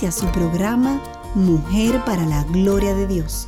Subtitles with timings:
[0.00, 0.98] Inicia su programa
[1.34, 3.46] Mujer para la Gloria de Dios.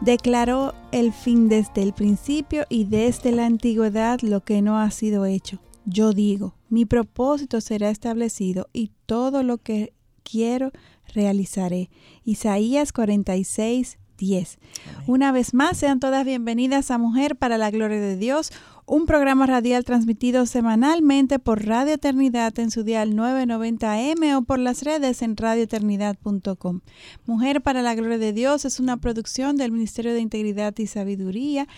[0.00, 5.26] Declaró el fin desde el principio y desde la antigüedad lo que no ha sido
[5.26, 5.60] hecho.
[5.84, 9.92] Yo digo, mi propósito será establecido y todo lo que
[10.24, 10.72] quiero
[11.14, 11.88] realizaré.
[12.24, 14.58] Isaías 46, 10.
[15.06, 18.52] Una vez más, sean todas bienvenidas a Mujer para la Gloria de Dios,
[18.84, 24.82] un programa radial transmitido semanalmente por Radio Eternidad en su dial 990M o por las
[24.82, 26.80] redes en radioeternidad.com.
[27.26, 31.68] Mujer para la Gloria de Dios es una producción del Ministerio de Integridad y Sabiduría,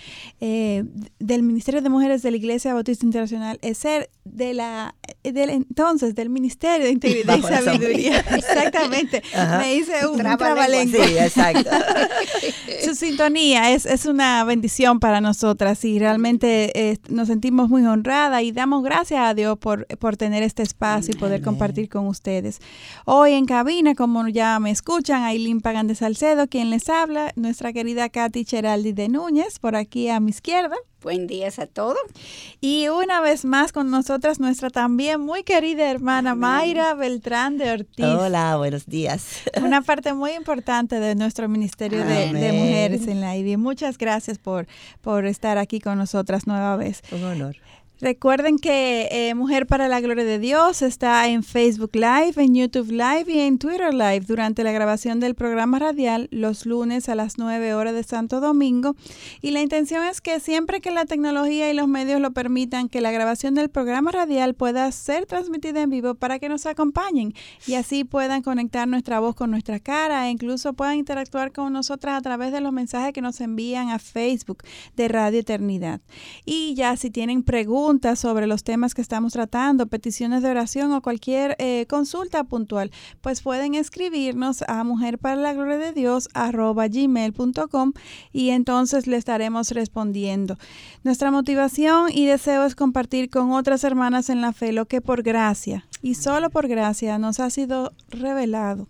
[0.40, 0.84] eh,
[1.18, 6.14] del Ministerio de Mujeres de la Iglesia Bautista Internacional, es ser de la, del, entonces,
[6.14, 8.20] del Ministerio de Integridad y Sabiduría.
[8.34, 9.22] Exactamente.
[9.58, 11.06] Me hice un trabalengua.
[11.06, 11.70] Sí, exacto.
[12.84, 16.72] su sintonía es, es una bendición para nosotras y realmente...
[16.74, 21.14] Eh, nos sentimos muy honradas y damos gracias a Dios por, por tener este espacio
[21.14, 22.60] y poder compartir con ustedes.
[23.04, 27.72] Hoy en cabina, como ya me escuchan, Aileen Pagan de Salcedo, quien les habla, nuestra
[27.72, 30.76] querida Katy Cheraldi de Núñez, por aquí a mi izquierda.
[31.04, 31.98] Buen día a todos.
[32.62, 38.06] Y una vez más con nosotras nuestra también muy querida hermana Mayra Beltrán de Ortiz.
[38.06, 39.42] Hola, buenos días.
[39.62, 43.58] Una parte muy importante de nuestro Ministerio de, Mujeres en la IBI.
[43.58, 44.66] Muchas gracias por,
[45.02, 47.02] por estar aquí con nosotras nueva vez.
[47.12, 47.56] Un honor.
[48.00, 52.90] Recuerden que eh, Mujer para la Gloria de Dios está en Facebook Live, en YouTube
[52.90, 57.38] Live y en Twitter Live durante la grabación del programa radial los lunes a las
[57.38, 58.96] 9 horas de Santo Domingo.
[59.42, 63.00] Y la intención es que siempre que la tecnología y los medios lo permitan, que
[63.00, 67.32] la grabación del programa radial pueda ser transmitida en vivo para que nos acompañen
[67.64, 72.18] y así puedan conectar nuestra voz con nuestra cara e incluso puedan interactuar con nosotras
[72.18, 74.64] a través de los mensajes que nos envían a Facebook
[74.96, 76.00] de Radio Eternidad.
[76.44, 77.83] Y ya si tienen preguntas,
[78.16, 82.90] sobre los temas que estamos tratando, peticiones de oración o cualquier eh, consulta puntual,
[83.20, 87.92] pues pueden escribirnos a mujer para la gloria de Dios gmail.com
[88.32, 90.56] y entonces le estaremos respondiendo.
[91.02, 95.22] Nuestra motivación y deseo es compartir con otras hermanas en la fe lo que por
[95.22, 98.88] gracia y solo por gracia nos ha sido revelado.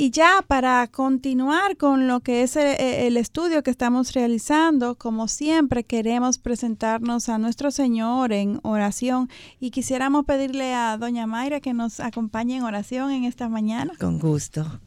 [0.00, 4.94] Y ya para continuar con lo que es eh, eh, el, estudio que estamos realizando,
[4.94, 9.28] como siempre queremos presentarnos a nuestro Señor en oración
[9.60, 13.92] y quisiéramos pedirle a doña Mayra que nos acompañe en oración en esta mañana.
[14.00, 14.80] Con gusto.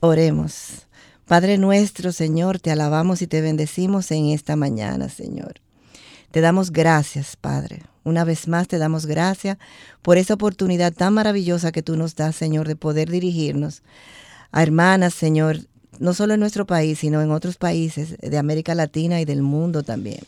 [0.00, 0.86] Oremos.
[1.24, 5.62] Padre nuestro, Señor, te alabamos y te bendecimos en esta mañana, Señor.
[6.30, 7.84] Te damos gracias, Padre.
[8.04, 9.56] Una vez más te damos gracias
[10.02, 13.82] por esa oportunidad tan maravillosa que tú nos das, Señor, de poder dirigirnos
[14.52, 15.60] a hermanas, Señor,
[15.98, 19.82] no solo en nuestro país, sino en otros países de América Latina y del mundo
[19.82, 20.20] también.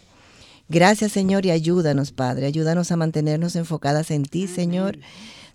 [0.69, 2.47] Gracias, Señor, y ayúdanos, Padre.
[2.47, 4.99] Ayúdanos a mantenernos enfocadas en ti, Señor.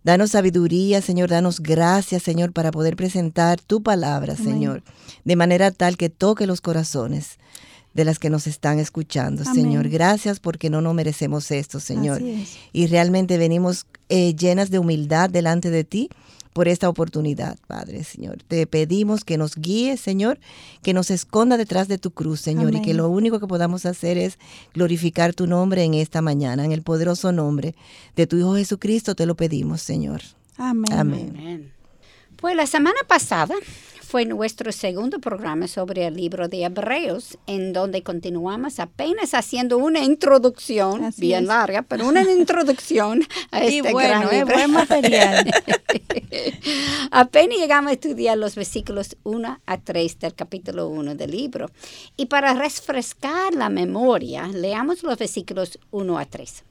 [0.03, 1.29] Danos sabiduría, Señor.
[1.29, 4.83] Danos gracias, Señor, para poder presentar tu palabra, Señor,
[5.23, 7.39] de manera tal que toque los corazones
[7.93, 9.87] de las que nos están escuchando, Señor.
[9.87, 12.21] Gracias porque no nos merecemos esto, Señor.
[12.73, 16.09] Y realmente venimos eh, llenas de humildad delante de ti
[16.55, 18.38] por esta oportunidad, Padre, Señor.
[18.47, 20.39] Te pedimos que nos guíes, Señor,
[20.81, 24.17] que nos esconda detrás de tu cruz, Señor, y que lo único que podamos hacer
[24.17, 24.39] es
[24.73, 27.75] glorificar tu nombre en esta mañana, en el poderoso nombre
[28.15, 30.21] de tu Hijo Jesucristo, te lo pedimos, Señor.
[30.55, 30.94] Amén.
[30.94, 31.73] Amén.
[32.38, 33.53] Pues la semana pasada
[34.15, 40.05] fue nuestro segundo programa sobre el libro de Hebreos, en donde continuamos apenas haciendo una
[40.05, 44.56] introducción, bien larga, pero una introducción a este gran libro.
[44.56, 45.51] buen material.
[47.12, 51.69] apenas llegamos a estudiar los versículos 1 a 3 del capítulo 1 del libro.
[52.15, 56.63] Y para refrescar la memoria, leamos los versículos 1 a 3.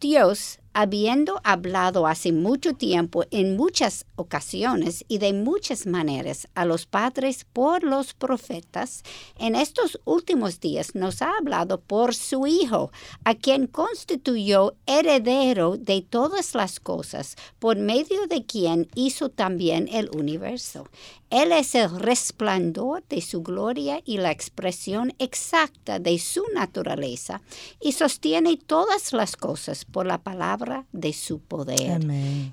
[0.00, 6.84] Dios habiendo hablado hace mucho tiempo en muchas ocasiones y de muchas maneras a los
[6.84, 9.04] padres por los profetas,
[9.38, 12.90] en estos últimos días nos ha hablado por su Hijo,
[13.24, 20.10] a quien constituyó heredero de todas las cosas, por medio de quien hizo también el
[20.10, 20.88] universo.
[21.34, 27.42] Él es el resplandor de su gloria y la expresión exacta de su naturaleza
[27.80, 32.06] y sostiene todas las cosas por la palabra de su poder.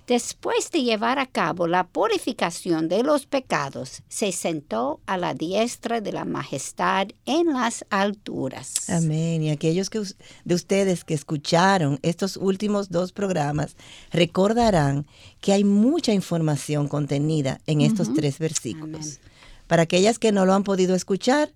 [0.08, 6.02] Después de llevar a cabo la purificación de los pecados, se sentó a la diestra
[6.02, 8.90] de la majestad en las alturas.
[8.90, 9.44] Amén.
[9.44, 10.02] Y aquellos que,
[10.44, 13.76] de ustedes que escucharon estos últimos dos programas
[14.12, 15.06] recordarán
[15.42, 19.20] que hay mucha información contenida en estos tres versículos.
[19.68, 21.52] Para aquellas que no lo han podido escuchar,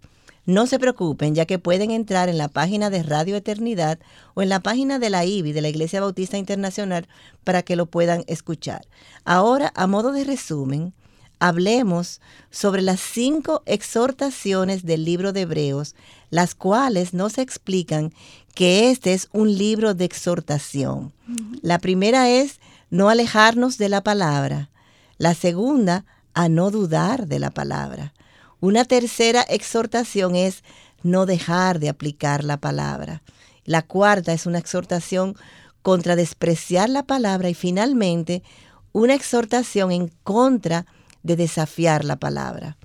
[0.46, 4.00] no se preocupen, ya que pueden entrar en la página de Radio Eternidad
[4.36, 7.08] o en la página de la IBI, de la Iglesia Bautista Internacional,
[7.44, 8.86] para que lo puedan escuchar.
[9.24, 10.94] Ahora, a modo de resumen,
[11.40, 12.22] hablemos
[12.52, 15.96] sobre las cinco exhortaciones del libro de Hebreos,
[16.30, 18.14] las cuales nos explican
[18.54, 21.12] que este es un libro de exhortación.
[21.62, 22.60] La primera es
[22.90, 24.70] no alejarnos de la palabra.
[25.18, 28.14] La segunda, a no dudar de la palabra.
[28.60, 30.64] Una tercera exhortación es
[31.04, 33.22] no dejar de aplicar la palabra.
[33.64, 35.36] La cuarta es una exhortación
[35.82, 38.44] contra despreciar la palabra y finalmente
[38.92, 40.86] una exhortación en contra
[41.24, 42.78] de desafiar la palabra.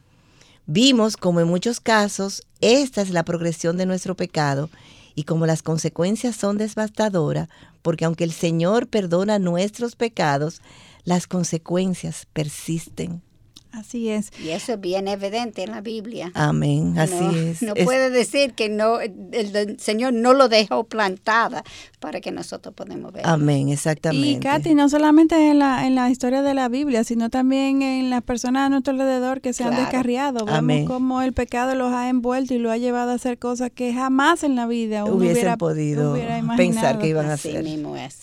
[0.67, 4.71] Vimos como en muchos casos esta es la progresión de nuestro pecado
[5.15, 7.49] y como las consecuencias son devastadoras,
[7.83, 10.61] porque aunque el Señor perdona nuestros pecados,
[11.05, 13.23] las consecuencias persisten.
[13.73, 14.31] Así es.
[14.43, 16.33] Y eso es bien evidente en la Biblia.
[16.35, 17.63] Amén, así es.
[17.63, 21.63] No puede decir que no el, Señor no lo dejó plantada
[22.01, 23.23] para que nosotros podamos ver.
[23.27, 24.29] Amén, exactamente.
[24.29, 28.11] Y Katy, no solamente en la, en la historia de la Biblia, sino también en
[28.11, 30.45] las personas a nuestro alrededor que se han descarriado.
[30.45, 33.95] Vemos cómo el pecado los ha envuelto y lo ha llevado a hacer cosas que
[33.95, 36.17] jamás en la vida hubiesen hubiera, podido
[36.57, 37.63] pensar que iban a hacer.
[37.63, 38.19] Mismo es.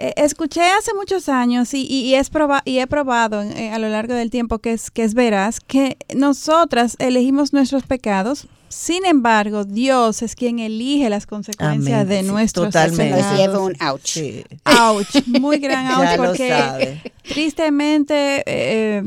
[0.00, 2.30] Eh, escuché hace muchos años y, y, es
[2.64, 5.98] y he probado eh, a lo largo del tiempo que es, que es veraz que
[6.14, 8.46] nosotras elegimos nuestros pecados.
[8.68, 13.24] Sin embargo, Dios es quien elige las consecuencias de nuestros totalmente.
[13.36, 14.18] lleva un ouch.
[14.64, 19.02] Ouch, muy gran ouch porque tristemente eh,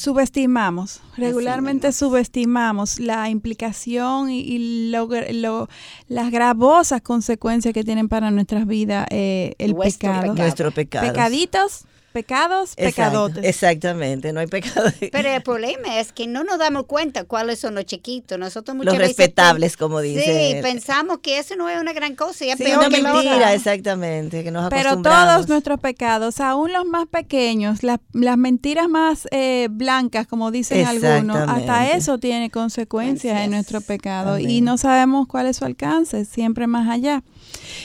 [0.00, 4.88] subestimamos, regularmente subestimamos la implicación y,
[6.08, 10.34] las gravosas consecuencias que tienen para nuestras vidas eh, el pecado.
[10.34, 11.06] Nuestro pecado.
[11.06, 13.44] Pecaditos pecados, pecadotes.
[13.44, 14.90] Exactamente, no hay pecado.
[15.12, 18.38] Pero el problema es que no nos damos cuenta cuáles son los chiquitos.
[18.38, 20.54] Nosotros muchas los respetables, como dice.
[20.54, 23.54] Sí, pensamos que eso no es una gran cosa y es sí, peor una mentira,
[23.54, 29.28] exactamente, que nos Pero todos nuestros pecados, aún los más pequeños, las, las mentiras más
[29.30, 35.26] eh, blancas, como dicen algunos, hasta eso tiene consecuencias en nuestro pecado y no sabemos
[35.26, 37.22] cuál es su alcance, siempre más allá.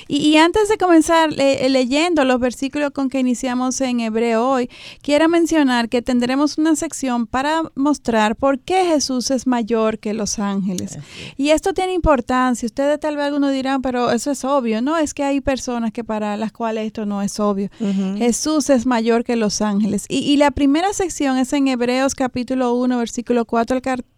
[0.07, 4.69] Y, antes de comenzar leyendo los versículos con que iniciamos en hebreo hoy,
[5.01, 10.39] quiero mencionar que tendremos una sección para mostrar por qué Jesús es mayor que los
[10.39, 10.97] ángeles.
[11.37, 12.65] Y esto tiene importancia.
[12.65, 14.81] Ustedes tal vez algunos dirán, pero eso es obvio.
[14.81, 17.69] No, es que hay personas que para las cuales esto no es obvio.
[18.17, 20.05] Jesús es mayor que los ángeles.
[20.07, 24.14] Y, y la primera sección es en Hebreos capítulo 1, versículo 4 al 14,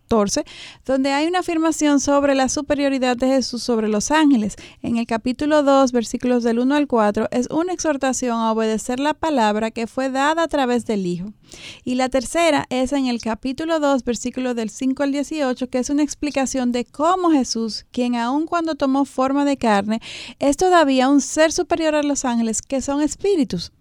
[0.85, 4.55] donde hay una afirmación sobre la superioridad de Jesús sobre los ángeles.
[4.81, 9.13] En el capítulo 2, versículos del 1 al 4, es una exhortación a obedecer la
[9.13, 11.33] palabra que fue dada a través del Hijo.
[11.83, 15.89] Y la tercera es en el capítulo 2, versículos del 5 al 18, que es
[15.89, 19.99] una explicación de cómo Jesús, quien aun cuando tomó forma de carne,
[20.39, 23.71] es todavía un ser superior a los ángeles, que son espíritus.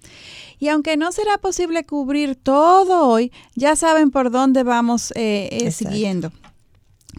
[0.59, 5.71] Y aunque no será posible cubrir todo hoy, ya saben por dónde vamos eh, eh,
[5.71, 6.33] siguiendo.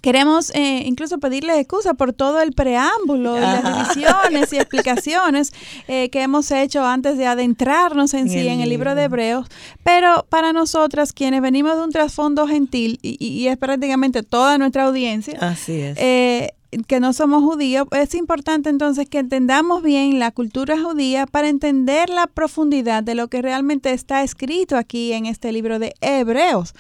[0.02, 5.52] Queremos eh, incluso pedirle excusa por todo el preámbulo y las divisiones y explicaciones
[5.88, 9.48] que hemos hecho antes de adentrarnos en, sí en el libro de Hebreos,
[9.84, 14.84] pero para nosotras quienes venimos de un trasfondo gentil y, y, es prácticamente toda nuestra
[14.84, 15.98] audiencia, Así es
[16.88, 22.10] que no somos judíos, es importante entonces que entendamos bien la cultura judía para entender
[22.10, 26.74] la profundidad de lo que realmente está escrito aquí en este libro de Hebreos.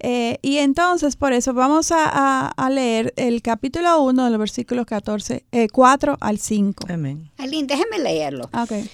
[0.00, 5.44] Eh, y entonces, por eso vamos a, leer el capítulo 1 de los versículos 14,
[5.72, 6.86] 4 eh, al 5.
[6.88, 7.30] Amén.
[7.38, 8.48] Aileen, déjeme leerlo.
[8.52, 8.88] Okay.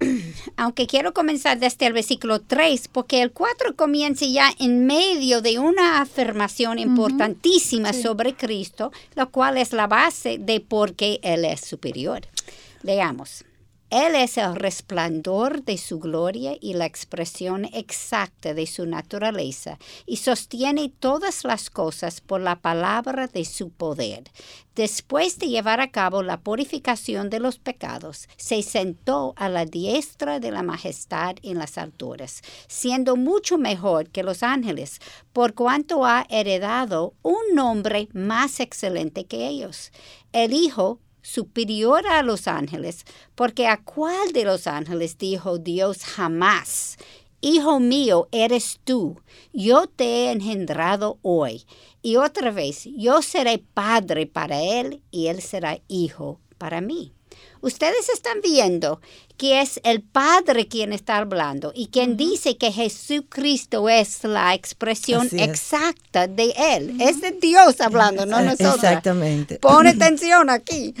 [0.56, 5.58] aunque quiero comenzar desde el versículo 3, porque el 4 comienza ya en medio de
[5.58, 11.60] una afirmación importantísima sobre Cristo, lo cual es la base de por qué Él es
[11.60, 12.22] superior.
[12.82, 13.44] Leamos.
[13.90, 20.16] Él es el resplandor de su gloria y la expresión exacta de su naturaleza, y
[20.16, 24.24] sostiene todas las cosas por la palabra de su poder.
[24.74, 30.38] Después de llevar a cabo la purificación de los pecados, se sentó a la diestra
[30.38, 35.00] de la majestad en las alturas, siendo mucho mejor que los ángeles,
[35.32, 39.92] por cuanto ha heredado un nombre más excelente que ellos.
[40.32, 43.04] El Hijo superior a los ángeles,
[43.34, 46.96] porque a cuál de los ángeles dijo Dios jamás,
[47.40, 49.20] Hijo mío eres tú,
[49.52, 51.66] yo te he engendrado hoy.
[52.02, 57.12] Y otra vez, yo seré padre para él y él será hijo para mí.
[57.60, 59.00] Ustedes están viendo
[59.38, 65.28] que es el Padre quien está hablando y quien dice que Jesucristo es la expresión
[65.32, 66.96] exacta de Él.
[67.00, 68.74] Es de Dios hablando, no nosotros.
[68.74, 69.60] Exactamente.
[69.60, 70.92] Pone atención aquí.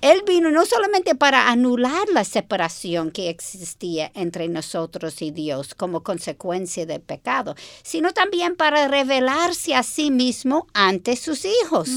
[0.00, 6.02] Él vino no solamente para anular la separación que existía entre nosotros y Dios como
[6.02, 11.88] consecuencia del pecado, sino también para revelarse a sí mismo ante sus hijos.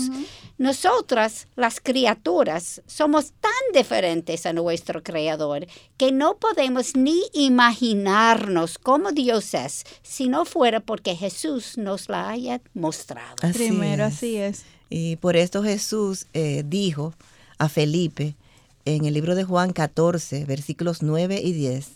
[0.59, 9.13] Nosotras, las criaturas, somos tan diferentes a nuestro Creador que no podemos ni imaginarnos cómo
[9.13, 13.37] Dios es si no fuera porque Jesús nos la haya mostrado.
[13.53, 14.65] Primero, así es.
[14.89, 17.13] Y por esto Jesús eh, dijo
[17.57, 18.35] a Felipe
[18.83, 21.87] en el libro de Juan 14, versículos 9 y 10,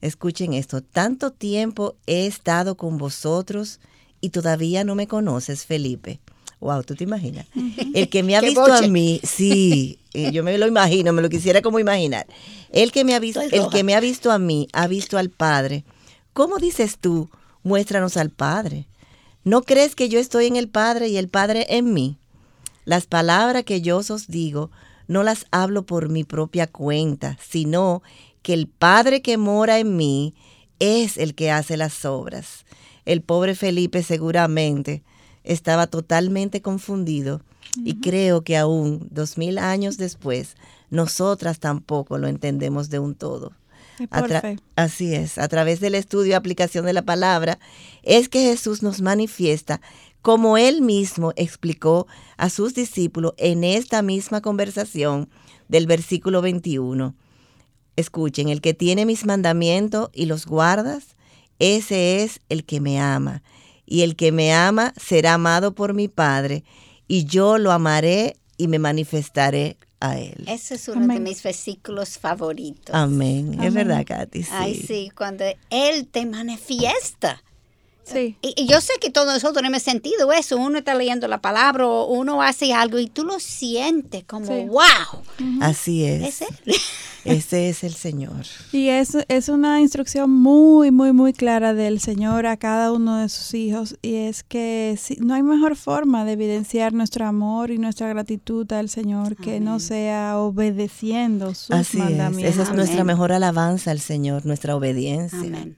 [0.00, 3.78] escuchen esto, tanto tiempo he estado con vosotros
[4.20, 6.18] y todavía no me conoces, Felipe
[6.62, 7.44] Wow, ¿tú te imaginas?
[7.92, 11.28] El que me ha visto a mí, sí, eh, yo me lo imagino, me lo
[11.28, 12.24] quisiera como imaginar.
[12.70, 15.28] El que me ha visto, el que me ha visto a mí, ha visto al
[15.28, 15.82] Padre.
[16.32, 17.28] ¿Cómo dices tú?
[17.64, 18.86] Muéstranos al Padre.
[19.42, 22.16] ¿No crees que yo estoy en el Padre y el Padre en mí?
[22.84, 24.70] Las palabras que yo os digo
[25.08, 28.04] no las hablo por mi propia cuenta, sino
[28.42, 30.34] que el Padre que mora en mí
[30.78, 32.64] es el que hace las obras.
[33.04, 35.02] El pobre Felipe seguramente
[35.44, 37.40] estaba totalmente confundido
[37.76, 40.56] y creo que aún dos mil años después
[40.90, 43.52] nosotras tampoco lo entendemos de un todo.
[44.76, 47.58] así es, a través del estudio y aplicación de la palabra
[48.02, 49.80] es que Jesús nos manifiesta
[50.22, 52.06] como él mismo explicó
[52.36, 55.28] a sus discípulos en esta misma conversación
[55.68, 57.14] del versículo 21.
[57.96, 61.16] Escuchen, el que tiene mis mandamientos y los guardas,
[61.58, 63.42] ese es el que me ama
[63.92, 66.64] y el que me ama será amado por mi Padre,
[67.08, 70.44] y yo lo amaré y me manifestaré a él.
[70.46, 72.94] Ese es uno de mis versículos favoritos.
[72.94, 73.62] Amén.
[73.62, 74.46] Es verdad, Katy.
[74.50, 77.44] Ay, sí, cuando Él te manifiesta.
[78.04, 78.36] Sí.
[78.42, 80.56] Y, yo sé que todos nosotros tenemos sentido eso.
[80.56, 85.22] Uno está leyendo la palabra o uno hace algo y tú lo sientes como, wow.
[85.60, 86.42] Así es.
[87.24, 88.46] Ese es el Señor.
[88.72, 93.28] Y es, es una instrucción muy, muy, muy clara del Señor a cada uno de
[93.28, 93.96] sus hijos.
[94.02, 98.88] Y es que no hay mejor forma de evidenciar nuestro amor y nuestra gratitud al
[98.88, 102.54] Señor que no sea obedeciendo sus Así mandamientos.
[102.54, 102.58] Es.
[102.58, 105.68] Esa es nuestra mejor alabanza al Señor, nuestra obediencia.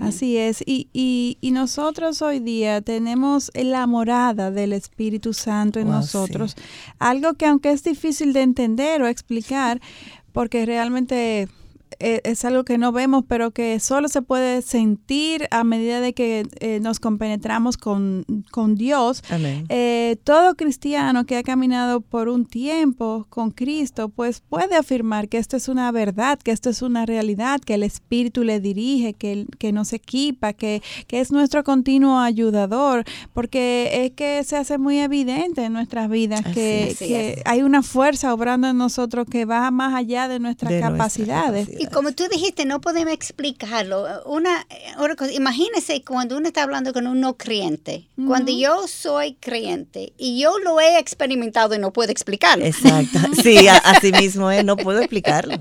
[0.00, 0.62] Así es.
[0.66, 6.56] Y, y, y, nosotros hoy día tenemos la morada del Espíritu Santo en nosotros.
[6.98, 9.78] Algo que aunque es difícil de entender o explicar,
[10.32, 11.46] porque realmente
[12.00, 16.12] eh, es algo que no vemos, pero que solo se puede sentir a medida de
[16.12, 19.22] que eh, nos compenetramos con, con Dios.
[19.68, 25.38] Eh, todo cristiano que ha caminado por un tiempo con Cristo, pues puede afirmar que
[25.38, 29.46] esto es una verdad, que esto es una realidad, que el Espíritu le dirige, que,
[29.58, 34.98] que nos equipa, que, que es nuestro continuo ayudador, porque es que se hace muy
[34.98, 39.94] evidente en nuestras vidas que, que hay una fuerza obrando en nosotros que va más
[39.94, 44.06] allá de nuestras capacidades como tú dijiste, no podemos explicarlo.
[44.26, 44.66] Una,
[45.16, 48.08] cosa, imagínese cuando uno está hablando con un no creyente.
[48.26, 52.64] Cuando yo soy creyente y yo lo he experimentado y no puedo explicarlo.
[52.64, 53.18] Exacto.
[53.42, 55.54] Sí, así mismo es, no puedo explicarlo.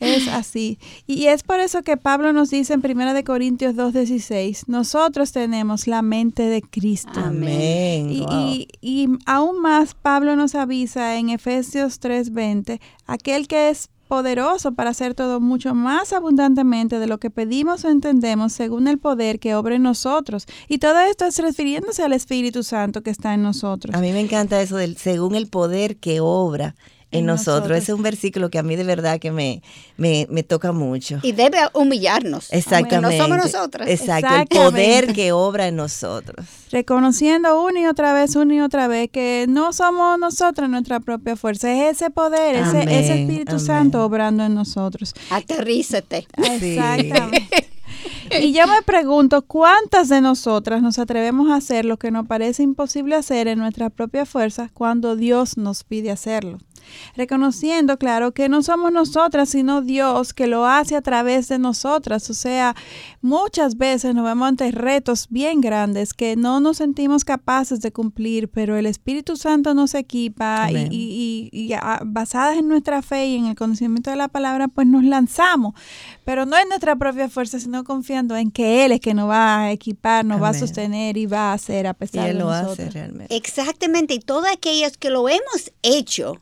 [0.00, 0.78] Es así.
[1.06, 6.02] Y es por eso que Pablo nos dice en 1 Corintios 2.16, nosotros tenemos la
[6.02, 7.12] mente de Cristo.
[7.14, 8.10] Amén.
[8.10, 14.90] Y, y aún más, Pablo nos avisa en Efesios 3.20, aquel que es poderoso para
[14.90, 19.54] hacer todo mucho más abundantemente de lo que pedimos o entendemos según el poder que
[19.54, 20.46] obra en nosotros.
[20.68, 23.94] Y todo esto es refiriéndose al Espíritu Santo que está en nosotros.
[23.94, 26.74] A mí me encanta eso del según el poder que obra
[27.18, 27.76] en, nosotros.
[27.78, 29.62] Ese es un versículo que a mí de verdad que me,
[29.96, 31.18] me, toca mucho.
[31.22, 32.52] Y debe humillarnos.
[32.52, 33.16] Exactamente.
[33.16, 33.88] No somos nosotras.
[33.88, 36.46] Exacto, el poder que obra en nosotros.
[36.70, 41.36] Reconociendo una y otra vez, una y otra vez, que no somos nosotros nuestra propia
[41.36, 45.14] fuerza, es ese poder, ese, ese, Espíritu Santo obrando en nosotros.
[45.30, 46.26] Aterrízate.
[46.36, 47.48] Exactamente.
[48.40, 52.62] Y yo me pregunto, ¿cuántas de nosotras nos atrevemos a hacer lo que nos parece
[52.62, 56.58] imposible hacer en nuestra propia fuerza cuando Dios nos pide hacerlo?
[57.16, 62.28] Reconociendo, claro, que no somos nosotras, sino Dios que lo hace a través de nosotras.
[62.30, 62.74] O sea,
[63.20, 68.48] muchas veces nos vemos ante retos bien grandes que no nos sentimos capaces de cumplir,
[68.48, 71.74] pero el Espíritu Santo nos equipa y, y,
[72.04, 75.74] basadas en nuestra fe y en el conocimiento de la palabra, pues nos lanzamos.
[76.24, 79.60] Pero no en nuestra propia fuerza, sino confiando en que Él es que nos va
[79.60, 82.80] a equipar, nos va a sostener y va a hacer a pesar de lo nosotros.
[82.80, 83.36] Hace realmente.
[83.36, 86.38] Exactamente, y todos aquellos que lo hemos hecho,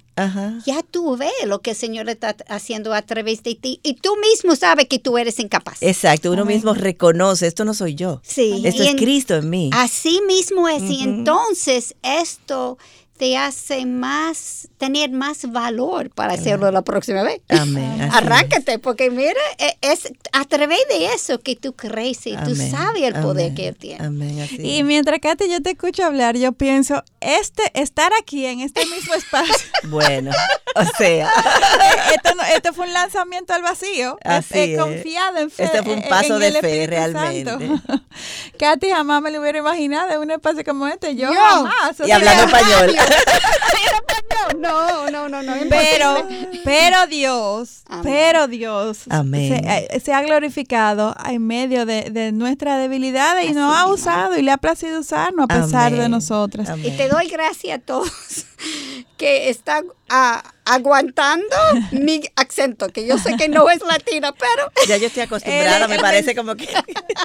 [0.64, 4.16] ya tú ves lo que el Señor está haciendo a través de ti y tú
[4.16, 5.78] mismo sabes que tú eres incapaz.
[5.80, 8.21] Exacto, uno mismo reconoce, esto no soy yo.
[8.23, 8.62] Sí.
[8.64, 9.71] Esto es Cristo en mí.
[9.73, 10.83] Así mismo es.
[10.83, 12.78] Y entonces esto
[13.16, 17.40] te hace más, tener más valor para hacerlo la próxima vez.
[17.49, 18.09] Amén.
[18.12, 23.02] Arráncate, porque mira, e, es a través de eso que tú creces y tú sabes
[23.02, 24.04] el poder que él tiene.
[24.04, 24.49] Amén.
[24.59, 29.14] y mientras, Katy, yo te escucho hablar, yo pienso, este, estar aquí en este mismo
[29.16, 29.68] espacio.
[29.85, 30.33] bueno,
[30.75, 31.30] o sea.
[32.14, 34.18] esto, esto, fue un lanzamiento al vacío.
[34.25, 35.64] Así he, confiado en fe.
[35.64, 37.71] Este fue un paso de fe, realmente.
[38.59, 41.14] Katy jamás me lo hubiera imaginado en un espacio como este.
[41.14, 42.00] Yo, jamás.
[42.04, 42.97] Y hablando español.
[44.59, 45.53] No, no, no, no.
[45.69, 46.27] Pero,
[46.65, 53.53] pero Dios, pero Dios eh, Se, ha glorificado en medio de, de nuestras debilidades y
[53.53, 56.69] nos ha usado y le ha placido usarnos a pesar de nosotras.
[56.83, 58.47] Y te doy gracias a todos
[59.17, 59.87] que están
[60.65, 61.57] aguantando
[61.93, 64.71] mi acento, que yo sé que no es latina, pero...
[64.89, 66.69] Ya yo estoy acostumbrada, me parece como que,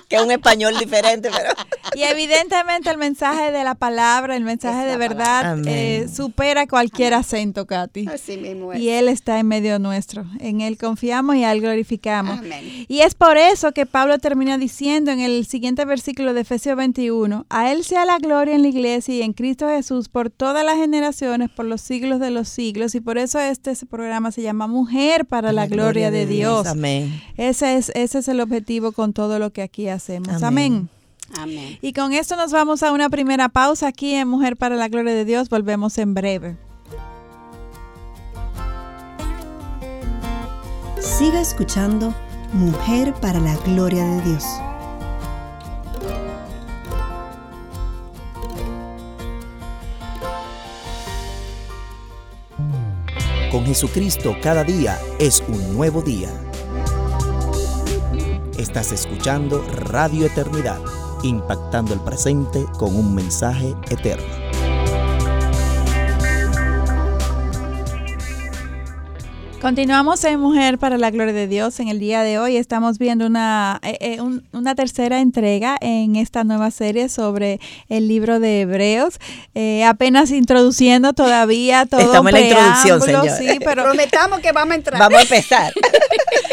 [0.10, 1.52] es un español diferente, pero...
[1.96, 7.66] Y evidentemente el mensaje de la palabra, el mensaje de verdad, eh, supera cualquier acento,
[7.66, 8.08] Katy.
[8.08, 8.80] Así mismo es.
[8.80, 10.24] Y Él está en medio nuestro.
[10.40, 12.40] En Él confiamos y a Él glorificamos.
[12.88, 17.48] Y es por eso que Pablo termina diciendo en el siguiente versículo de Efesios 21,
[17.50, 20.78] a Él sea la gloria en la iglesia y en Cristo Jesús por todas las
[21.20, 22.96] generaciones, por los siglos de los siglos.
[22.96, 26.68] Y por eso este programa se llama Mujer para la, gloria, de, Dios.
[26.68, 27.22] Amén.
[27.38, 30.42] Ese es, ese es el objetivo con todo lo que aquí hacemos.
[30.44, 30.90] Amén.
[31.38, 31.78] Amén.
[31.82, 35.14] Y con esto nos vamos a una primera pausa aquí en Mujer para la Gloria
[35.14, 35.50] de Dios.
[35.50, 36.58] Volvemos en breve.
[41.00, 42.14] Siga escuchando
[42.54, 44.44] Mujer para la Gloria de Dios.
[53.52, 56.30] Con Jesucristo cada día es un nuevo día.
[58.60, 60.80] Estás escuchando Radio Eternidad,
[61.24, 64.49] impactando el presente con un mensaje eterno.
[69.62, 71.82] Continuamos en Mujer para la Gloria de Dios.
[71.82, 74.18] En el día de hoy estamos viendo una, eh, eh,
[74.54, 79.20] una tercera entrega en esta nueva serie sobre el libro de Hebreos.
[79.56, 83.30] Eh, apenas introduciendo todavía todo Estamos en la introducción, señor.
[83.38, 85.00] Sí, pero prometamos que vamos a entrar.
[85.00, 85.74] Vamos a empezar.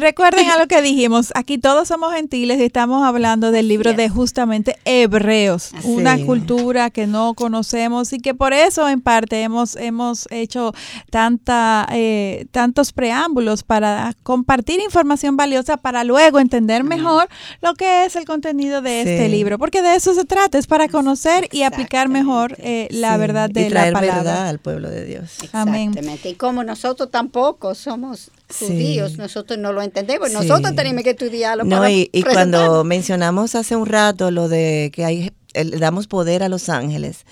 [0.00, 1.32] recuerden a lo que dijimos.
[1.34, 7.06] Aquí todos somos gentiles y estamos hablando del libro de justamente Hebreos, una cultura que
[7.06, 10.72] no conocemos y que por eso en parte hemos, hemos hecho
[11.10, 17.28] tanta eh, tantos preámbulos para compartir información valiosa para luego entender mejor
[17.60, 20.88] lo que es el contenido de este libro, porque de eso se trata, es para
[20.88, 24.16] conocer y aplicar mejor eh, la verdad de la palabra.
[24.16, 25.42] verdad al pueblo de Dios.
[25.42, 26.28] Exactamente.
[26.28, 28.78] Y como nosotros tampoco somos judíos,
[29.18, 31.64] nosotros no lo entendemos, nosotros tenemos que estudiarlo.
[31.64, 35.32] No, y, y cuando mencionamos hace un rato lo de que hay
[35.64, 37.24] le damos poder a los ángeles.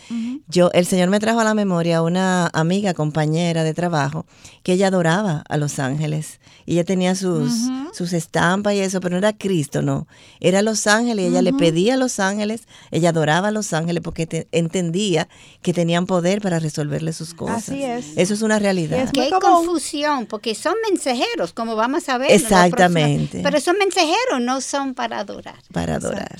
[0.48, 4.26] Yo, el Señor me trajo a la memoria una amiga, compañera de trabajo,
[4.62, 6.40] que ella adoraba a los ángeles.
[6.66, 7.52] Y ella tenía sus,
[7.92, 10.06] sus estampas y eso, pero no era Cristo, no.
[10.40, 14.02] Era los ángeles y ella le pedía a los ángeles, ella adoraba a los ángeles
[14.02, 15.28] porque entendía
[15.62, 17.68] que tenían poder para resolverle sus cosas.
[17.68, 18.06] Así es.
[18.16, 19.00] Eso es una realidad.
[19.00, 22.30] Es Qué confusión, porque son mensajeros, como vamos a ver.
[22.30, 23.40] Exactamente.
[23.42, 25.58] Pero son mensajeros, no son para adorar.
[25.72, 26.38] Para adorar.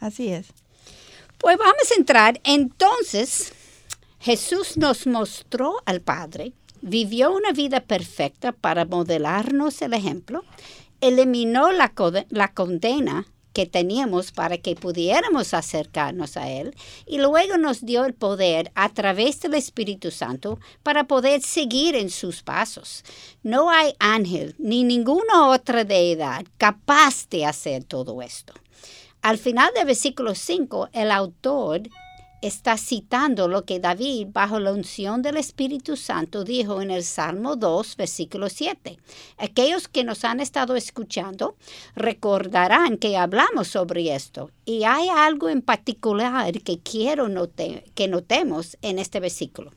[0.00, 0.46] Así es.
[1.38, 2.40] Pues vamos a entrar.
[2.44, 3.52] Entonces,
[4.20, 10.44] Jesús nos mostró al Padre, vivió una vida perfecta para modelarnos el ejemplo,
[11.00, 11.92] eliminó la,
[12.52, 16.74] condena que teníamos para que pudiéramos acercarnos a Él
[17.06, 22.10] y luego nos dio el poder a través del Espíritu Santo para poder seguir en
[22.10, 23.04] sus pasos.
[23.44, 28.54] No hay ángel ni ninguna otra deidad capaz de hacer todo esto.
[29.22, 31.82] Al final del versículo 5, el autor
[32.40, 37.56] está citando lo que David, bajo la unción del Espíritu Santo, dijo en el Salmo
[37.56, 38.98] 2, versículo 7.
[39.38, 41.56] Aquellos que nos han estado escuchando
[41.94, 47.28] recordarán que hablamos sobre esto y hay algo en particular que quiero
[47.94, 49.72] que notemos en este versículo.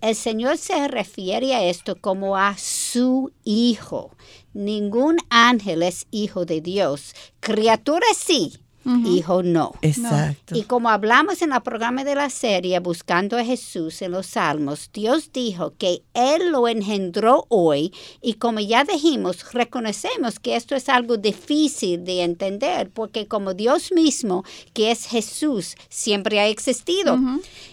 [0.00, 4.14] El Señor se refiere a esto como a su Hijo.
[4.52, 7.14] Ningún ángel es hijo de Dios.
[7.40, 8.58] Criatura sí,
[9.04, 9.72] hijo no.
[9.82, 10.56] Exacto.
[10.56, 14.90] Y como hablamos en el programa de la serie Buscando a Jesús en los Salmos,
[14.92, 20.88] Dios dijo que Él lo engendró hoy y como ya dijimos, reconocemos que esto es
[20.88, 27.18] algo difícil de entender porque como Dios mismo, que es Jesús, siempre ha existido.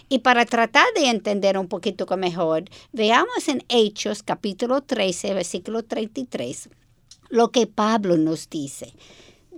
[0.08, 6.68] Y para tratar de entender un poquito mejor, veamos en Hechos capítulo 13, versículo 33,
[7.30, 8.92] lo que Pablo nos dice.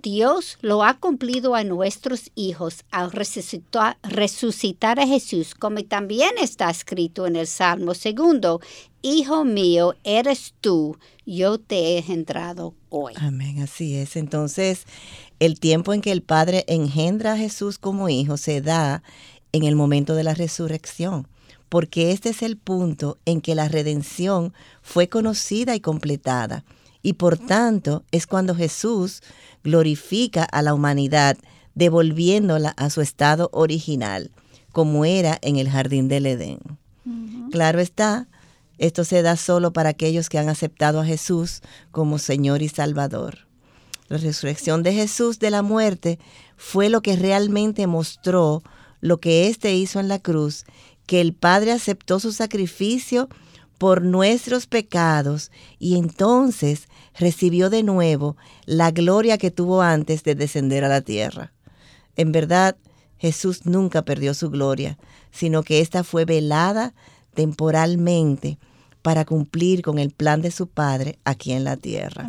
[0.06, 7.26] Dios lo ha cumplido a nuestros hijos al resucitar, a Jesús, como también está escrito
[7.26, 8.60] en el Salmo segundo,
[9.02, 13.14] Hijo mío, eres tú, yo te he engendrado hoy.
[13.16, 14.14] Amén, así es.
[14.14, 14.84] Entonces,
[15.40, 19.02] el tiempo en que el Padre engendra a Jesús como hijo se da
[19.50, 21.26] en el momento de la resurrección,
[21.68, 26.64] porque este es el punto en que la redención fue conocida y completada.
[27.06, 29.22] Y por tanto es cuando Jesús
[29.62, 31.38] glorifica a la humanidad,
[31.76, 34.32] devolviéndola a su estado original,
[34.72, 36.58] como era en el jardín del Edén.
[37.52, 38.26] Claro está,
[38.78, 41.60] esto se da solo para aquellos que han aceptado a Jesús
[41.92, 43.46] como Señor y Salvador.
[44.08, 46.18] La resurrección de Jesús de la muerte
[46.56, 48.64] fue lo que realmente mostró
[49.00, 50.64] lo que éste hizo en la cruz,
[51.06, 53.28] que el Padre aceptó su sacrificio
[53.78, 60.84] por nuestros pecados y entonces recibió de nuevo la gloria que tuvo antes de descender
[60.84, 61.52] a la tierra.
[62.16, 62.76] En verdad,
[63.18, 64.98] Jesús nunca perdió su gloria,
[65.30, 66.94] sino que ésta fue velada
[67.34, 68.58] temporalmente
[69.02, 72.28] para cumplir con el plan de su Padre aquí en la tierra.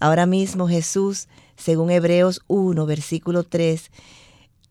[0.00, 3.90] Ahora mismo Jesús, según Hebreos 1, versículo 3,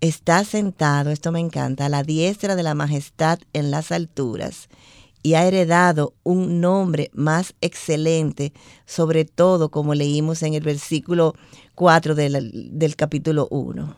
[0.01, 4.67] está sentado, esto me encanta, a la diestra de la majestad en las alturas
[5.23, 8.53] y ha heredado un nombre más excelente,
[8.85, 11.35] sobre todo como leímos en el versículo
[11.75, 13.95] 4 del, del capítulo 1.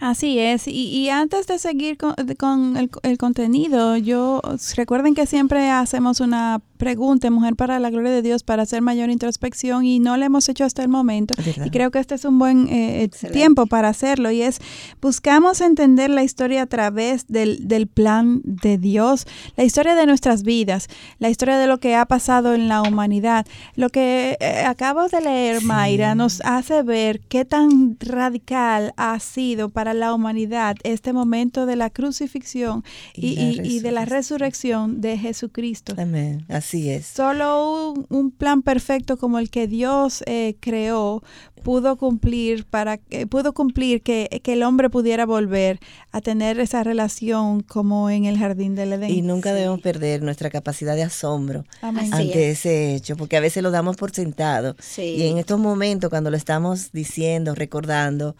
[0.00, 4.40] Así es, y, antes de seguir con, el, el, contenido, yo
[4.74, 9.08] recuerden que siempre hacemos una pregunta, Mujer para la Gloria de Dios, para hacer mayor
[9.08, 11.32] introspección y no lo hemos hecho hasta el momento.
[11.64, 14.58] Y creo que este es un buen eh, tiempo para hacerlo y es,
[15.00, 20.42] buscamos entender la historia a través del, del, plan de Dios, la historia de nuestras
[20.42, 20.88] vidas,
[21.20, 23.46] la historia de lo que ha pasado en la humanidad.
[23.76, 29.68] Lo que eh, acabo de leer, Mayra, nos hace ver qué tan radical ha sido
[29.68, 32.82] para la humanidad este momento de la crucifixión
[33.14, 35.94] y, y, de la resurrección de Jesucristo.
[35.96, 36.44] Amén.
[36.48, 37.06] Así es.
[37.06, 41.22] Solo un, plan perfecto como el que Dios eh, creó
[41.62, 42.98] pudo cumplir para
[43.30, 45.78] pudo cumplir que, el hombre pudiera volver
[46.10, 49.10] a tener esa relación como en el jardín del Edén.
[49.10, 53.70] Y nunca debemos perder nuestra capacidad de asombro ante ese hecho, porque a veces lo
[53.70, 54.76] damos por sentado.
[54.96, 58.36] Y en estos momentos, cuando lo estamos diciendo, recordando,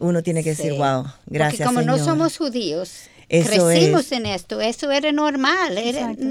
[0.00, 1.68] uno tiene que decir, wow, gracias.
[1.68, 5.78] Porque como no somos judíos, crecimos en esto, eso era normal,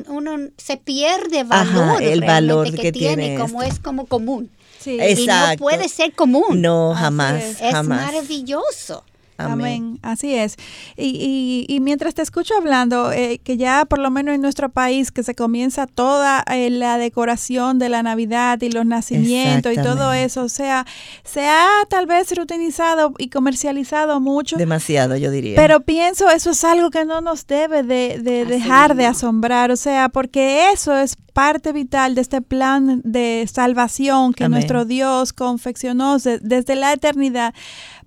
[0.07, 4.49] uno se pierde valor, el valor que, tiene, como es como común.
[4.85, 6.61] Y no puede ser común.
[6.61, 7.43] No, jamás.
[7.43, 8.05] Es, jamás.
[8.05, 9.03] maravilloso.
[9.37, 9.99] Amén.
[10.01, 10.55] Así es.
[10.95, 15.11] Y, y, mientras te escucho hablando, eh, que ya por lo menos en nuestro país,
[15.11, 20.13] que se comienza toda eh, la decoración de la Navidad y los nacimientos y todo
[20.13, 20.85] eso, o sea,
[21.23, 24.57] se ha tal vez reutilizado y comercializado mucho.
[24.57, 25.55] Demasiado, yo diría.
[25.55, 30.09] Pero pienso, eso es algo que no nos debe de, dejar de asombrar, o sea,
[30.09, 36.75] porque eso es parte vital de este plan de salvación que nuestro Dios confeccionó desde
[36.75, 37.53] la eternidad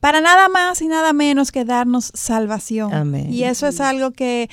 [0.00, 2.92] para nada más y nada menos que darnos salvación.
[2.92, 3.32] Amén.
[3.32, 4.48] Y eso es algo que,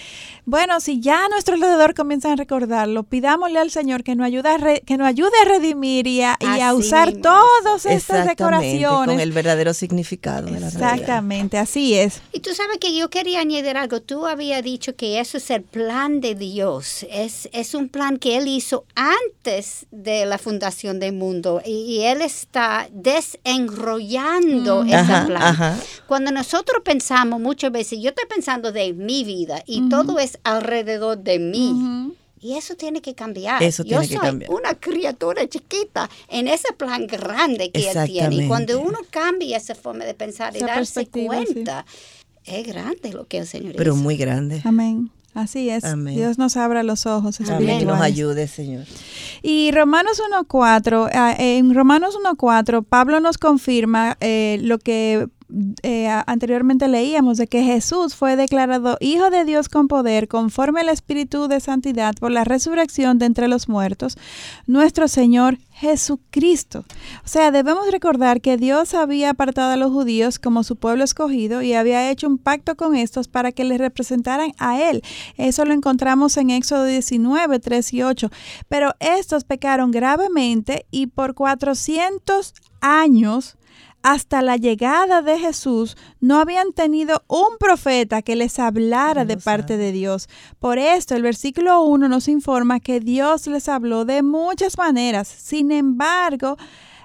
[0.45, 4.49] bueno, si ya a nuestro alrededor comienzan a recordarlo, pidámosle al Señor que nos ayude
[4.49, 6.37] a, que nos ayude a redimir y a,
[6.73, 9.07] usar todas estas decoraciones.
[9.07, 12.21] Con el verdadero significado de la Exactamente, así es.
[12.33, 14.01] Y tú sabes que yo quería añadir algo.
[14.01, 17.05] Tú habías dicho que eso es el plan de Dios.
[17.09, 22.21] Es, es un plan que Él hizo antes de la fundación del mundo y, Él
[22.21, 24.89] está desenrollando mm.
[24.89, 25.36] esa plan.
[26.07, 31.17] Cuando nosotros pensamos muchas veces, yo estoy pensando de mi vida y todo es alrededor
[31.17, 32.13] de mí.
[32.39, 33.61] Y eso tiene que cambiar.
[33.63, 38.35] Eso Yo soy una criatura chiquita en ese plan grande que él tiene.
[38.35, 41.85] Y cuando uno cambia esa forma de pensar y darse cuenta,
[42.45, 44.61] es grande lo que el Señor Pero muy grande.
[44.63, 45.11] Amén.
[45.37, 45.83] Así es.
[46.15, 47.85] Dios nos abra los ojos Amén.
[47.85, 48.85] Nos ayude, Señor.
[49.43, 55.27] Y Romanos 1.4, ah, en Romanos 1.4, Pablo nos confirma eh, lo que
[55.81, 60.89] eh, anteriormente leíamos de que Jesús fue declarado Hijo de Dios con poder conforme al
[60.89, 64.17] Espíritu de Santidad por la resurrección de entre los muertos,
[64.65, 66.83] nuestro Señor Jesucristo.
[67.23, 71.61] O sea, debemos recordar que Dios había apartado a los judíos como su pueblo escogido
[71.61, 75.01] y había hecho un pacto con estos para que les representaran a Él.
[75.37, 78.29] Eso lo encontramos en Éxodo 19, 3 y 8.
[78.67, 83.57] Pero estos pecaron gravemente y por 400 años
[84.03, 89.77] hasta la llegada de Jesús no habían tenido un profeta que les hablara de parte
[89.77, 90.29] de Dios.
[90.59, 95.27] Por esto el versículo 1 nos informa que Dios les habló de muchas maneras.
[95.27, 96.57] Sin embargo,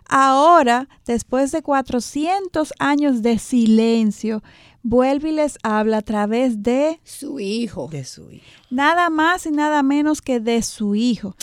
[0.09, 4.43] ahora, después de 400 años de silencio,
[4.83, 7.89] vuelve y les habla a través de su hijo.
[7.91, 8.45] De su hijo.
[8.71, 11.37] Nada más y nada menos que de su hijo.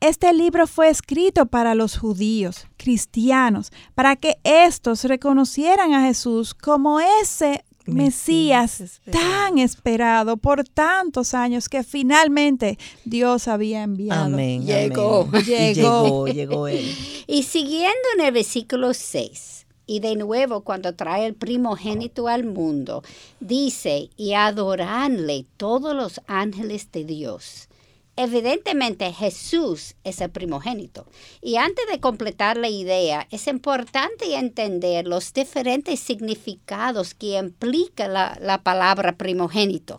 [0.00, 7.00] Este libro fue escrito para los judíos, cristianos, para que éstos reconocieran a Jesús como
[7.00, 14.24] ese Mesías, tan esperado por tantos años que finalmente Dios había enviado.
[14.24, 14.66] Amén.
[14.66, 15.30] Llegó.
[15.46, 16.26] Llegó.
[16.32, 16.92] llegó, él.
[17.26, 23.02] Y siguiendo en el versículo 6, y de nuevo cuando trae el primogénito al mundo,
[23.40, 27.68] dice, y adoranle todos los ángeles de Dios
[28.16, 31.06] Evidentemente Jesús es el primogénito.
[31.42, 38.60] Y antes de completar la idea, es importante entender los diferentes significados que implica la,
[38.62, 39.98] palabra primogénito.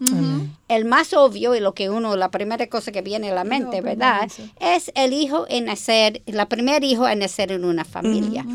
[0.67, 3.81] El más obvio y lo que uno, la primera cosa que viene a la mente,
[3.81, 4.27] ¿verdad?
[4.59, 8.45] Es el hijo en nacer, la primer hijo en nacer en una familia.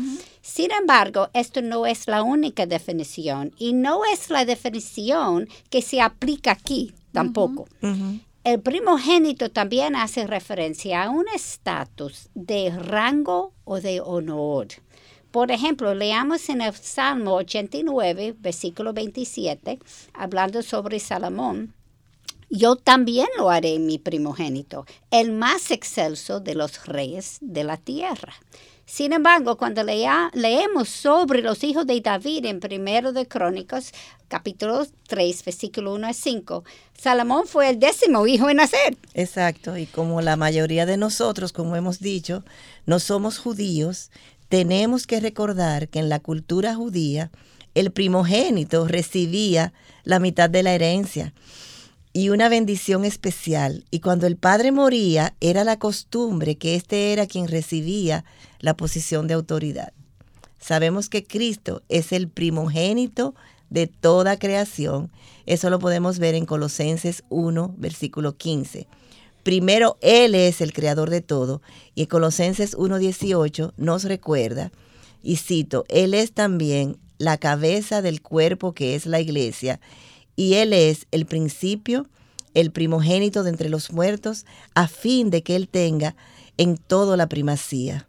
[0.41, 6.01] Sin embargo, esto no es la única definición y no es la definición que se
[6.01, 7.65] aplica aquí tampoco.
[8.43, 14.67] El primogénito también hace referencia a un estatus de rango o de honor.
[15.31, 19.79] Por ejemplo, leamos en el Salmo 89, versículo 27,
[20.13, 21.73] hablando sobre Salomón.
[22.49, 28.33] Yo también lo haré mi primogénito, el más excelso de los reyes de la tierra.
[28.85, 33.93] Sin embargo, cuando leemos sobre los hijos de David en Primero de Crónicas,
[34.27, 36.63] capítulo 3, versículo 1 a 5,
[36.97, 38.97] Salomón fue el décimo hijo en nacer.
[39.13, 42.43] Exacto, y como la mayoría de nosotros, como hemos dicho,
[42.85, 44.11] no somos judíos,
[44.49, 47.31] tenemos que recordar que en la cultura judía
[47.75, 51.33] el primogénito recibía la mitad de la herencia
[52.13, 53.85] y una bendición especial.
[53.89, 58.23] Y cuando el padre moría, era la costumbre que éste era quien recibía
[58.59, 59.91] la posición de autoridad.
[60.59, 63.35] Sabemos que Cristo es el primogénito
[63.69, 65.11] de toda creación.
[65.47, 68.87] Eso lo podemos ver en Colosenses 1, versículo 15.
[69.41, 71.61] Primero Él es el creador de todo
[71.95, 74.71] y en Colosenses 1.18 nos recuerda,
[75.21, 79.81] y cito, Él es también la cabeza del cuerpo que es la iglesia
[80.35, 82.07] y Él es el principio,
[82.53, 86.15] el primogénito de entre los muertos, a fin de que Él tenga
[86.57, 88.07] en todo la primacía.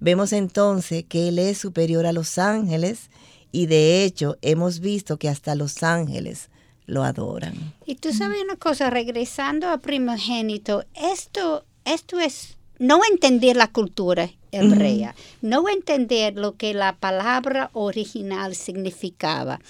[0.00, 3.10] Vemos entonces que Él es superior a los ángeles
[3.50, 6.50] y de hecho hemos visto que hasta los ángeles
[6.86, 7.74] lo adoran.
[7.84, 14.30] Y tú sabes una cosa, regresando a primogénito, esto, esto es no entender la cultura
[14.52, 19.60] hebrea, no entender lo que la palabra original significaba.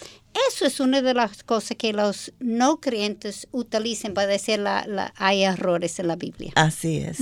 [0.49, 5.43] Eso es una de las cosas que los no creyentes utilizan para decir la, hay
[5.43, 6.53] errores en la Biblia.
[6.55, 7.19] Así es.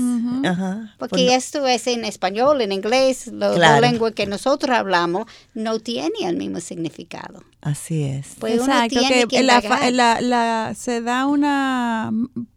[0.99, 6.37] Porque esto es en español, en inglés, la lengua que nosotros hablamos no tiene el
[6.37, 7.43] mismo significado.
[7.67, 8.29] Así es.
[8.39, 12.13] Pues Exacto, que, la, se da una,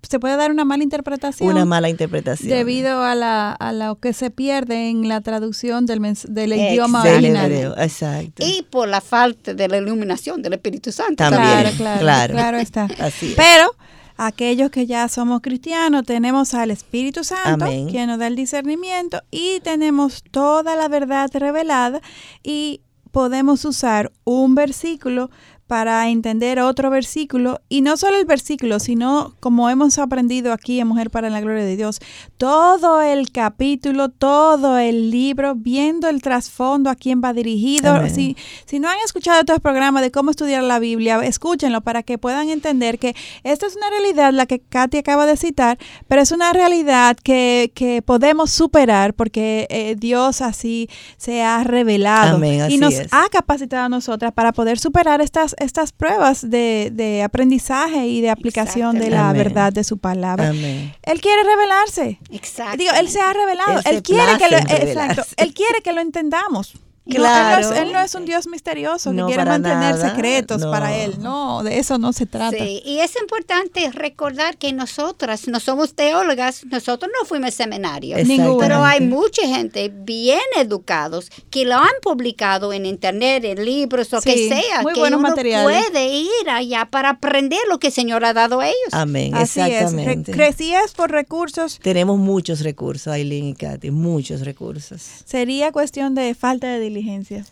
[0.07, 1.49] se puede dar una mala interpretación.
[1.49, 2.49] Una mala interpretación.
[2.49, 7.51] Debido a, la, a lo que se pierde en la traducción del, del idioma original.
[7.79, 8.45] Exacto.
[8.45, 11.15] Y por la falta de la iluminación del Espíritu Santo.
[11.15, 12.87] También, claro, claro, claro, está.
[12.99, 13.75] Así Pero
[14.17, 19.59] aquellos que ya somos cristianos, tenemos al Espíritu Santo, quien nos da el discernimiento, y
[19.61, 22.01] tenemos toda la verdad revelada
[22.43, 25.31] y podemos usar un versículo
[25.69, 30.87] para entender otro versículo y no solo el versículo, sino como hemos aprendido aquí en
[30.87, 31.99] Mujer para la Gloria de Dios,
[32.37, 38.09] todo el capítulo, todo el libro, viendo el trasfondo a quién va dirigido.
[38.09, 42.17] Si, si no han escuchado estos programas de cómo estudiar la Biblia, escúchenlo para que
[42.17, 45.77] puedan entender que esta es una realidad, la que Katy acaba de citar,
[46.07, 52.43] pero es una realidad que, que podemos superar porque eh, Dios así se ha revelado
[52.43, 58.07] y nos ha capacitado a nosotras para poder superar estas estas pruebas de, de aprendizaje
[58.07, 60.49] y de aplicación de la verdad de su palabra.
[60.49, 62.19] Él quiere revelarse.
[62.31, 62.77] Exacto.
[62.77, 63.81] Digo, él se ha revelado.
[63.85, 66.73] Él, quiere que lo, exacto, él quiere que lo entendamos.
[67.09, 67.73] Claro.
[67.73, 71.15] él, no es, un Dios misterioso que quiere mantener secretos para él.
[71.19, 72.57] No, de eso no se trata.
[72.57, 78.21] Sí, y es importante recordar que nosotras no somos teólogas, nosotros no fuimos seminarios.
[78.59, 84.21] Pero hay mucha gente bien educados que lo han publicado en internet, en libros, o
[84.21, 84.81] que sea.
[84.81, 88.59] Muy que buenos uno puede ir allá para aprender lo que el Señor ha dado
[88.59, 88.77] a ellos.
[88.91, 90.31] Amén, Así exactamente.
[90.31, 90.37] Es.
[90.37, 91.79] Crecías por recursos.
[91.81, 95.01] Tenemos muchos recursos, Aileen y Katy, muchos recursos.
[95.25, 96.98] Sería cuestión de falta de diligencia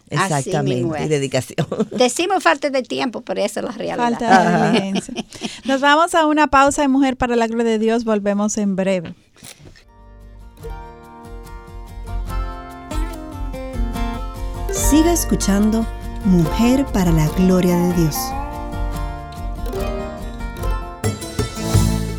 [0.09, 1.67] Exactamente, y dedicación.
[1.91, 3.97] Decimos falta de tiempo, pero esa es la realidad.
[3.97, 5.13] Falta de diligencia.
[5.65, 9.13] Nos vamos a una pausa de Mujer para la Gloria de Dios, volvemos en breve.
[14.71, 15.85] Siga escuchando
[16.25, 18.15] Mujer para la Gloria de Dios.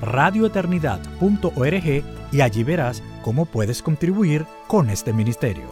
[0.00, 5.66] radioeternidad.org y allí verás cómo puedes contribuir con este ministerio.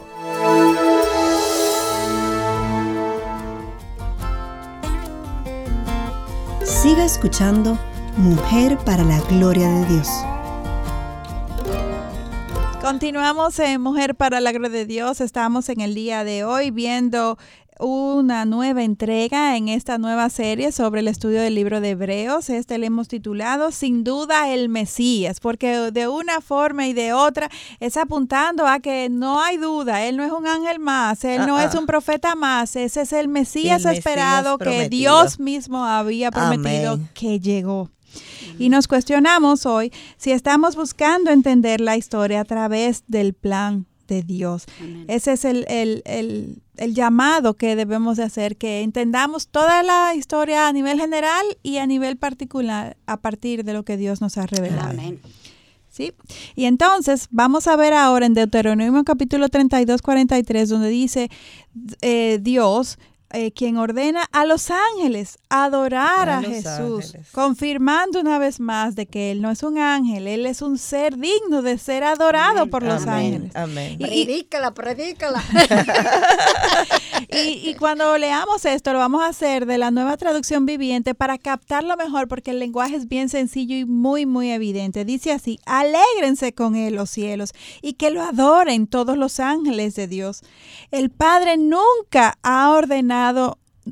[6.65, 7.79] Siga escuchando
[8.17, 10.09] Mujer para la Gloria de Dios.
[12.81, 15.21] Continuamos en Mujer para la Gloria de Dios.
[15.21, 17.39] Estamos en el día de hoy viendo
[17.79, 22.49] una nueva entrega en esta nueva serie sobre el estudio del libro de Hebreos.
[22.51, 27.51] Este le hemos titulado Sin duda el Mesías, porque de una forma y de otra
[27.81, 31.59] es apuntando a que no hay duda, Él no es un ángel más, Él no
[31.59, 31.79] es ah, ah.
[31.81, 37.91] un profeta más, ese es el Mesías esperado que Dios mismo había prometido que llegó.
[38.59, 44.23] Y nos cuestionamos hoy si estamos buscando entender la historia a través del plan de
[44.23, 44.67] Dios.
[45.09, 46.03] Ese es el, el,
[46.77, 51.79] el, llamado que debemos de hacer, que entendamos toda la historia a nivel general y
[51.79, 54.91] a nivel particular a partir de lo que Dios nos ha revelado.
[54.91, 55.21] Amén.
[55.89, 56.13] ¿Sí?
[56.55, 61.31] Y entonces vamos a ver ahora en Deuteronomio capítulo 32, 43, donde dice
[62.03, 62.99] eh, Dios,
[63.31, 69.33] eh, quien ordena a los ángeles adorar a, Jesús, confirmando una vez más de que
[69.33, 73.05] Él no es un ángel, Él es un ser digno de ser adorado por los
[73.09, 73.51] ángeles.
[73.57, 73.99] Amén.
[73.99, 75.43] predícala, predícala.
[77.31, 81.37] y, y, cuando leamos esto, lo vamos a hacer de la nueva traducción viviente para
[81.37, 85.05] captarlo mejor, porque el lenguaje es bien sencillo y muy, muy evidente.
[85.05, 90.07] Dice así, alégrense con Él los cielos y que lo adoren todos los ángeles de
[90.07, 90.43] Dios.
[90.93, 93.16] El Padre nunca ha ordenado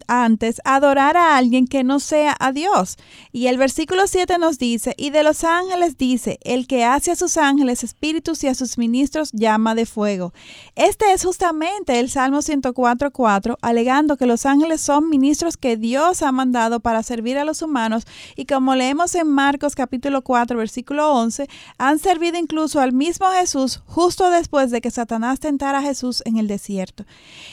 [0.08, 2.96] antes adorar a alguien que no sea a Dios.
[3.32, 7.16] Y el versículo 7 nos dice, y de los ángeles dice, el que hace a
[7.16, 10.32] sus ángeles espíritus y a sus ministros llama de fuego.
[10.74, 16.32] Este es justamente el Salmo 104.4, alegando que los ángeles son ministros que Dios ha
[16.32, 18.04] mandado para servir a los humanos
[18.36, 23.82] y como leemos en Marcos capítulo 4 versículo 11, han servido incluso al mismo Jesús
[23.86, 27.04] justo después de que Satanás tentara a Jesús en el desierto.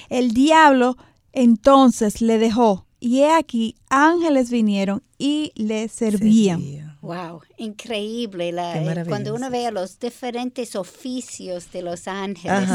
[0.10, 0.98] El diablo
[1.34, 6.98] entonces le dejó, y he aquí, ángeles vinieron y le servían.
[7.02, 12.70] Wow, increíble la, cuando uno ve los diferentes oficios de los ángeles.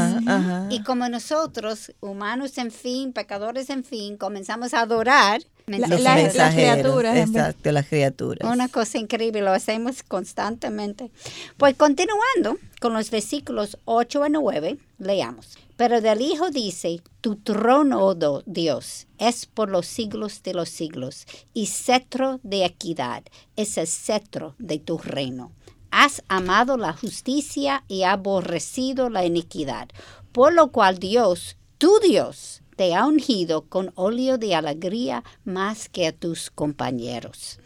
[0.69, 7.15] Y como nosotros, humanos en fin, pecadores en fin, comenzamos a adorar las criaturas.
[7.15, 8.53] Exacto, las criaturas.
[8.53, 11.09] Una cosa increíble, lo hacemos constantemente.
[11.55, 15.57] Pues continuando con los versículos 8 a 9, leamos.
[15.75, 21.25] Pero del Hijo dice, tu trono, oh Dios, es por los siglos de los siglos,
[21.53, 23.23] y cetro de equidad
[23.55, 25.51] es el cetro de tu reino.
[25.91, 29.89] Has amado la justicia y aborrecido la iniquidad,
[30.31, 36.07] por lo cual Dios, tu Dios, te ha ungido con óleo de alegría más que
[36.07, 37.59] a tus compañeros.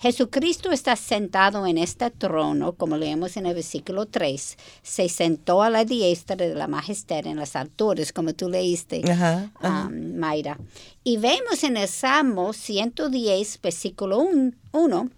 [0.00, 4.56] Jesucristo está sentado en este trono, como leemos en el versículo 3.
[4.80, 9.02] Se sentó a la diestra de la majestad en las alturas, como tú leíste,
[9.62, 10.58] um, Mayra.
[11.02, 14.24] Y vemos en el Salmo 110, versículo
[14.72, 15.10] 1,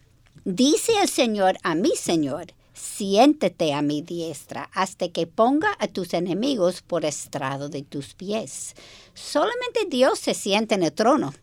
[0.45, 6.15] dice el Señor a mi Señor, siéntete a mi diestra hasta que ponga a tus
[6.15, 8.75] enemigos por estrado de tus pies.
[9.13, 11.35] Solamente Dios se siente en el trono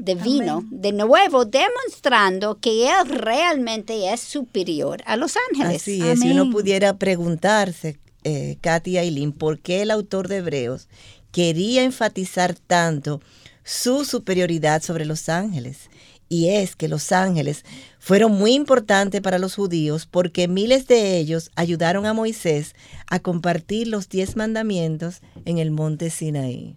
[0.00, 5.82] divino, de nuevo demostrando que Él realmente es superior a los ángeles.
[5.82, 10.88] Así es, si uno pudiera preguntarse, eh, Katy Aileen, ¿por qué el autor de Hebreos
[11.32, 13.20] quería enfatizar tanto
[13.64, 15.89] su superioridad sobre los ángeles?
[16.32, 17.64] Y es que los ángeles
[17.98, 22.76] fueron muy importantes para los judíos porque miles de ellos ayudaron a Moisés
[23.08, 26.76] a compartir los diez mandamientos en el monte Sinaí.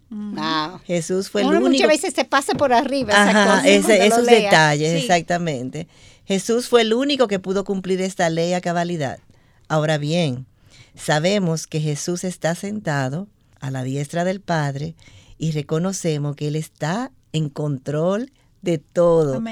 [0.86, 1.70] Jesús fue el único.
[1.70, 3.14] Muchas veces se pasa por arriba.
[3.14, 5.88] Ajá, esos detalles, exactamente.
[6.26, 9.20] Jesús fue el único que pudo cumplir esta ley a cabalidad.
[9.68, 10.48] Ahora bien,
[10.96, 13.28] sabemos que Jesús está sentado
[13.60, 14.96] a la diestra del Padre
[15.38, 18.32] y reconocemos que Él está en control
[18.64, 19.44] de todo.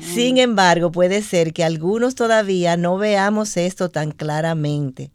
[0.00, 5.12] Sin embargo, puede ser que algunos todavía no veamos esto tan claramente.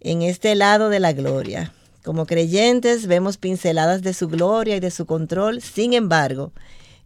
[0.00, 1.72] En este lado de la gloria,
[2.04, 6.52] como creyentes vemos pinceladas de su gloria y de su control, sin embargo,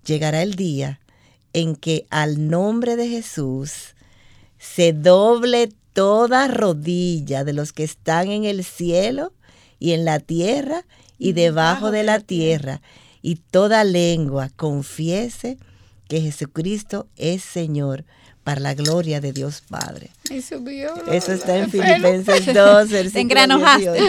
[0.05, 1.01] llegará el día
[1.55, 3.95] en que al nombre de Jesús
[4.59, 9.33] se doble toda rodilla de los que están en el cielo
[9.79, 10.85] y en la tierra
[11.17, 12.83] y debajo de la tierra
[13.29, 15.59] y toda lengua confiese
[16.09, 18.07] que Jesucristo es Señor
[18.43, 20.09] para la gloria de Dios Padre.
[20.31, 24.01] Eso está en Filipenses 2, Te engranojaste.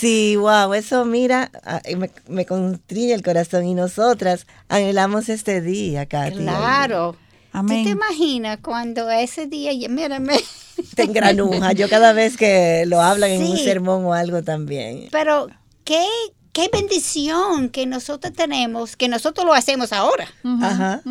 [0.00, 2.46] Sí, wow, eso mira, ah, me, me
[3.12, 6.38] el corazón y nosotras anhelamos este día, Katy.
[6.38, 7.16] Claro.
[7.52, 7.82] Amén.
[7.82, 10.40] ¿Tú te imaginas cuando ese día, mírame.
[10.94, 15.08] Te engranuja, yo cada vez que lo hablan en un sermón o algo también.
[15.12, 15.48] Pero,
[15.84, 16.06] ¿qué,
[16.54, 20.26] qué bendición que nosotros tenemos, que nosotros lo hacemos ahora.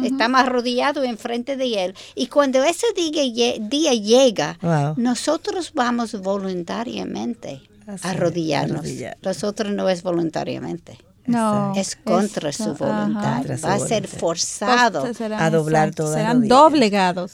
[0.03, 1.95] Estamos arrodillados enfrente de Él.
[2.15, 4.57] Y cuando ese día, día llega,
[4.97, 8.85] nosotros vamos voluntariamente a arrodillarnos.
[9.21, 10.97] Nosotros no es voluntariamente.
[11.25, 13.45] No, es contra su voluntad.
[13.63, 15.05] Va a ser forzado
[15.37, 17.31] a doblar todas Serán doblegados.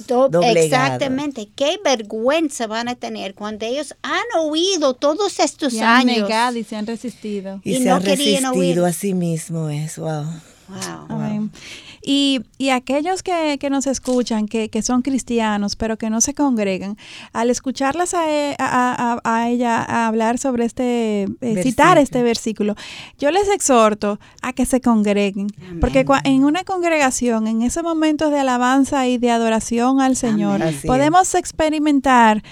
[0.56, 1.50] Exactamente.
[1.56, 6.18] Qué vergüenza van a tener cuando ellos han oído todos estos y años.
[6.18, 7.62] Han negado y se han resistido.
[7.64, 9.70] Y, se han resistido a sí mismo.
[9.70, 10.26] Es wow.
[10.68, 11.50] Wow.
[12.02, 16.34] Y, y aquellos que, que, nos escuchan, que, que, son cristianos, pero que no se
[16.34, 16.98] congregan,
[17.34, 22.76] al escucharlas a, e, a, a, ella a hablar sobre este, eh, citar este versículo,
[23.18, 25.48] yo les exhorto a que se congreguen,
[25.82, 31.36] porque en una congregación, en ese momento de alabanza y de adoración al Señor, podemos
[31.36, 32.44] experimentar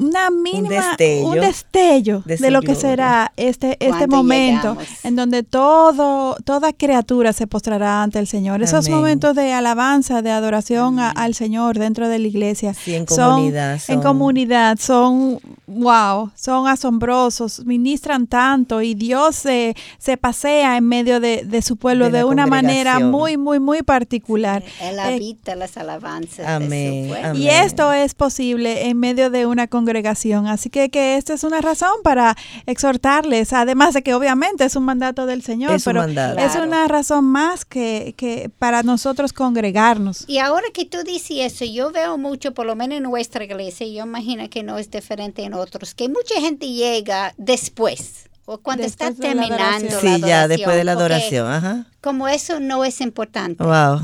[0.00, 6.72] una mínima, un destello, de, lo que será este, este momento en donde todo, toda
[6.72, 8.62] criatura se postrará ante el Señor.
[8.62, 12.74] Esos momentos de alabanza, de adoración al Señor dentro de la iglesia.
[12.86, 13.78] en comunidad.
[13.78, 20.84] Son, En comunidad son, wow, son asombrosos, ministran tanto y Dios se, se pasea en
[20.88, 24.62] medio de, su pueblo de, una manera muy, muy, muy particular.
[24.80, 27.38] Él eh, habita las alabanzas de su pueblo.
[27.38, 30.46] Y esto es posible en medio de una congregación congregación.
[30.46, 32.36] Así que, que esta es una razón para
[32.66, 37.64] exhortarles, además de que obviamente es un mandato del Señor, pero es una razón más
[37.64, 40.24] que, que para nosotros congregarnos.
[40.28, 43.86] Y ahora que tú dices eso, yo veo mucho, por lo menos en nuestra iglesia,
[43.88, 48.84] yo imagino que no es diferente en otros, que mucha gente llega después o cuando
[48.84, 51.86] está terminando la, Sí, ya después de la adoración, ajá.
[52.00, 53.62] Como eso no es importante.
[53.64, 54.00] Wow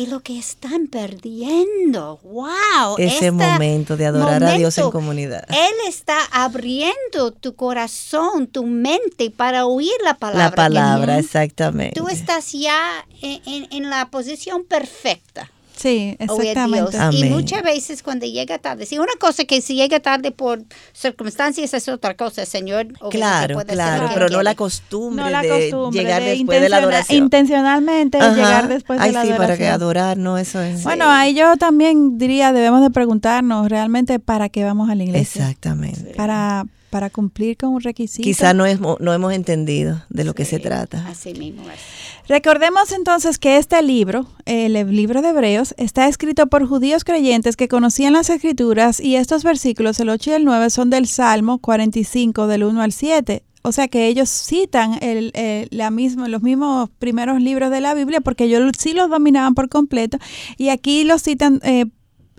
[0.00, 2.20] y lo que están perdiendo.
[2.22, 2.96] ¡Wow!
[2.96, 5.44] Ese momento de adorar a Dios en comunidad.
[5.50, 10.44] Él está abriendo tu corazón, tu mente para oír la palabra.
[10.44, 12.00] La palabra, exactamente.
[12.00, 15.50] Tú estás ya en la posición perfecta.
[15.80, 16.98] Sí, exactamente.
[17.12, 20.62] Y muchas veces cuando llega tarde, si una cosa que si llega tarde por
[20.92, 22.88] circunstancias es otra cosa, Señor.
[23.10, 27.24] Claro, claro, pero no la costumbre de llegar después de la adoración.
[27.24, 29.36] Intencionalmente llegar después de la adoración.
[29.36, 30.82] sí, para que adorar, no, eso es.
[30.82, 35.42] Bueno, ahí yo también diría, debemos de preguntarnos realmente para qué vamos a la iglesia.
[35.42, 36.12] Exactamente.
[36.14, 38.22] Para para cumplir con un requisito.
[38.24, 38.64] Quizá no,
[38.98, 41.06] no hemos entendido de lo que se trata.
[41.08, 41.78] Así mismo es.
[42.28, 47.68] Recordemos entonces que este libro, el libro de Hebreos, está escrito por judíos creyentes que
[47.68, 52.46] conocían las escrituras y estos versículos, el 8 y el 9, son del Salmo 45
[52.46, 53.42] del 1 al 7.
[53.62, 55.32] o sea que ellos citan el,
[55.70, 59.68] la misma, los mismos primeros libros de la Biblia porque ellos sí los dominaban por
[59.68, 60.18] completo
[60.56, 61.86] y aquí los citan eh,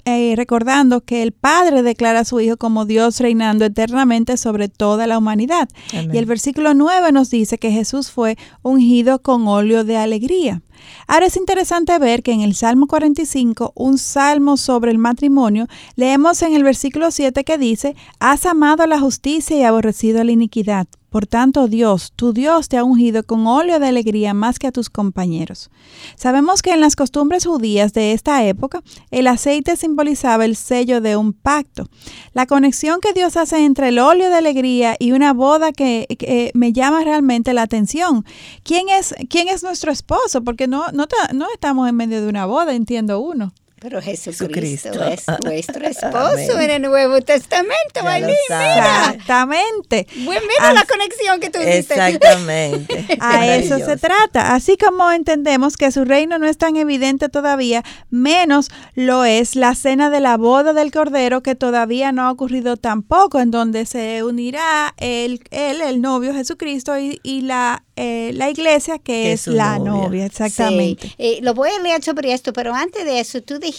[0.05, 5.07] eh, recordando que el Padre declara a su Hijo como Dios reinando eternamente sobre toda
[5.07, 5.69] la humanidad.
[5.93, 10.61] Y el versículo 9 nos dice que Jesús fue ungido con óleo de alegría.
[11.07, 16.41] Ahora es interesante ver que en el Salmo 45, un salmo sobre el matrimonio, leemos
[16.41, 20.87] en el versículo 7 que dice, Has amado la justicia y aborrecido la iniquidad.
[21.11, 24.71] Por tanto, Dios, tu Dios, te ha ungido con óleo de alegría más que a
[24.71, 25.69] tus compañeros.
[26.15, 31.17] Sabemos que en las costumbres judías de esta época, el aceite simbolizaba el sello de
[31.17, 31.89] un pacto.
[32.31, 36.07] La conexión que Dios hace entre el óleo de alegría y una boda que,
[36.53, 38.23] me llama realmente la atención.
[38.63, 40.45] ¿Quién es, quién es nuestro esposo?
[40.45, 43.53] Porque no, no, no estamos en medio de una boda, entiendo uno.
[43.81, 50.05] Pero Jesucristo, es nuestro esposo en el Nuevo Testamento, Exactamente.
[50.17, 51.89] Bueno, mira la conexión que tú dices.
[51.89, 53.07] Exactamente.
[53.19, 54.53] A eso se trata.
[54.53, 59.73] Así como entendemos que su reino no es tan evidente todavía, menos lo es la
[59.73, 64.21] cena de la boda del Cordero que todavía no ha ocurrido tampoco, en donde se
[64.21, 70.25] unirá él, el novio Jesucristo y, y la eh, la iglesia que es, la novia,
[70.25, 71.13] exactamente.
[71.19, 73.70] Eh, lo voy a leer sobre esto, pero antes de eso, tú dijiste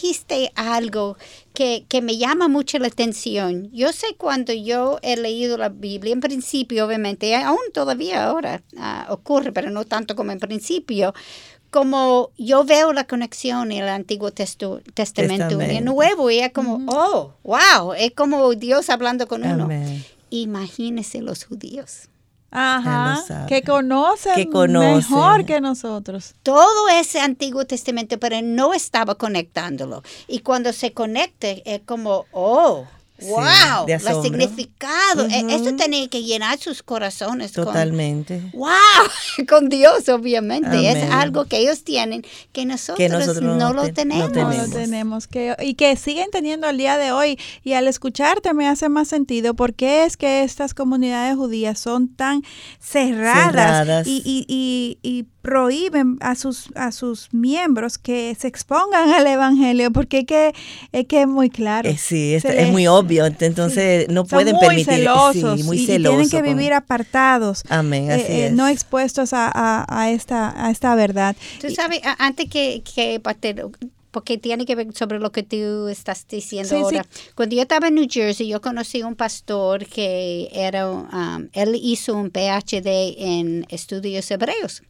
[0.55, 1.16] algo
[1.55, 3.70] que, me llama mucho la atención.
[3.72, 9.07] Yo sé cuando yo he leído la Biblia, en principio, obviamente, aún todavía ahora ah,
[9.11, 11.14] ocurre, pero no tanto como en principio,
[11.70, 16.84] como yo veo la conexión en el Antiguo Testamento y el Nuevo, y es como,
[16.88, 19.68] oh, wow, es como Dios hablando con uno.
[20.30, 22.09] Imagínese los judíos.
[22.53, 26.35] Ajá, que conocen que mejor que nosotros.
[26.43, 30.03] Todo ese Antiguo Testamento, pero no estaba conectándolo.
[30.29, 32.87] Y cuando se conecte, es como, oh,
[33.29, 35.27] wow, el significado.
[35.27, 37.53] E, Esto tenía que llenar sus corazones.
[37.53, 38.43] Totalmente.
[38.55, 38.70] wow,
[39.49, 40.91] con Dios, obviamente.
[40.91, 44.33] Es algo que ellos tienen que nosotros, no, lo tenemos.
[44.33, 45.27] No lo tenemos.
[45.27, 47.39] Que, y que siguen teniendo al día de hoy.
[47.62, 52.43] Y al escucharte me hace más sentido porque es que estas comunidades judías son tan
[52.81, 59.90] cerradas, Y, y, y prohíben a sus, a sus miembros que se expongan al Evangelio,
[59.90, 60.55] porque es que
[60.93, 61.88] es, que es muy claro.
[61.88, 64.95] Eh, sí, es, muy obvio, entonces no pueden muy permitir.
[64.95, 66.26] Celosos, sí, muy celosos.
[66.26, 67.64] Y, tienen que vivir apartados.
[67.68, 68.53] Amén, eh, así eh, es.
[68.53, 71.36] No expuestos a, a, esta, a esta verdad.
[71.61, 73.20] Tú sabes, antes que, que
[74.13, 77.05] porque tiene que ver sobre lo que tú estás diciendo ahora.
[77.35, 82.15] Cuando yo estaba en New Jersey, yo conocí un pastor que era, um, él hizo
[82.15, 84.83] un PhD en estudios hebreos.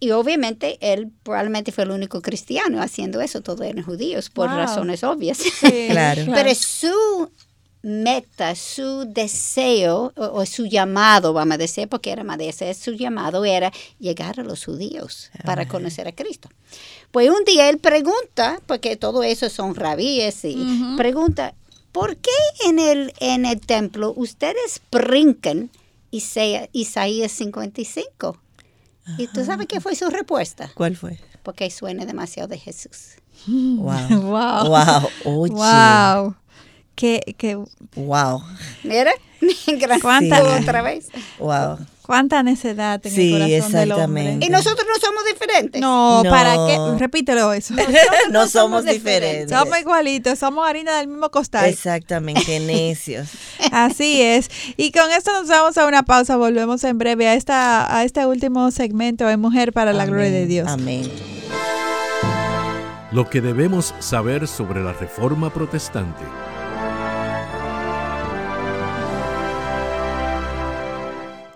[0.00, 5.04] Y obviamente él probablemente fue el único cristiano haciendo eso, todos eran judíos, por razones
[5.04, 5.40] obvias.
[5.88, 6.22] claro.
[6.34, 7.30] Pero su
[7.82, 12.92] meta, su deseo o, su llamado, vamos a decir, porque era más de ese, su
[12.92, 16.48] llamado era llegar a los judíos para conocer a Cristo.
[17.10, 21.54] Pues un día él pregunta, porque todo eso son rabíes, y pregunta,
[21.92, 22.30] ¿por qué
[22.66, 25.70] en el, en el templo ustedes brincan
[26.10, 28.38] Isaías 55?
[29.16, 30.70] ¿Y tú sabes qué fue su respuesta?
[30.74, 31.18] ¿Cuál fue?
[31.42, 33.16] Porque suena demasiado de Jesús.
[33.46, 34.08] Wow.
[34.10, 34.68] wow.
[34.68, 35.48] Wow.
[35.48, 36.36] wow.
[37.00, 37.58] Que, que,
[37.96, 38.42] wow.
[38.84, 39.12] Mira,
[40.02, 41.08] ¿Cuánta, otra vez.
[41.38, 41.78] Wow.
[42.02, 44.38] Cuánta necedad en el corazón del hombre.
[44.40, 45.80] Y nosotros no somos diferentes.
[45.80, 46.78] No, ¿para qué?
[46.98, 47.74] Repítelo eso.
[48.30, 49.56] no, somos, diferentes.
[49.56, 51.66] Somos igualitos, somos harina del mismo costal.
[51.66, 53.28] Exactamente, necios.
[53.70, 54.50] Así es.
[54.76, 58.26] Y con esto nos vamos a una pausa, volvemos en breve a esta a este
[58.26, 60.68] último segmento de Mujer para la Gloria de Dios.
[60.68, 61.10] Amén.
[63.12, 66.24] Lo que debemos saber sobre la Reforma Protestante.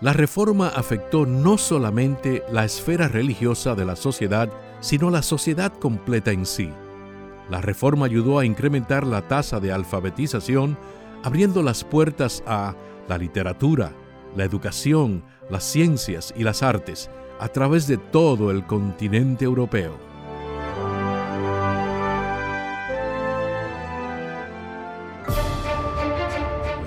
[0.01, 4.49] La reforma afectó no solamente la esfera religiosa de la sociedad,
[4.81, 6.69] sino la sociedad completa en sí.
[7.49, 10.77] La reforma ayudó a incrementar la tasa de alfabetización,
[11.23, 12.75] abriendo las puertas a
[13.07, 13.93] la literatura,
[14.35, 19.97] la educación, las ciencias y las artes a través de todo el continente europeo.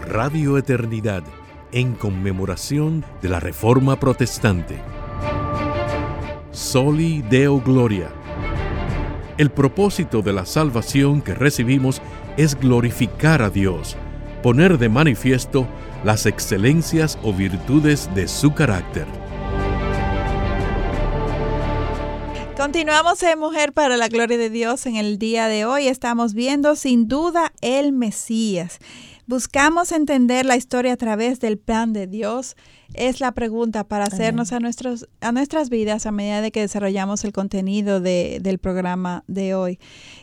[0.06, 1.22] Radio Eternidad
[1.72, 4.78] en conmemoración de la Reforma Protestante.
[6.50, 8.10] Soli Deo Gloria.
[9.36, 12.02] El propósito de la salvación que recibimos
[12.36, 13.96] es glorificar a Dios,
[14.42, 15.68] poner de manifiesto
[16.04, 19.06] las excelencias o virtudes de su carácter.
[22.56, 24.84] Continuamos en Mujer para la Gloria de Dios.
[24.86, 28.80] En el día de hoy estamos viendo sin duda el Mesías.
[29.28, 32.56] Buscamos entender la historia a través del plan de Dios
[32.94, 37.24] es la pregunta para hacernos a, nuestros, a nuestras vidas a medida de que desarrollamos
[37.24, 39.78] el contenido de, del programa de hoy.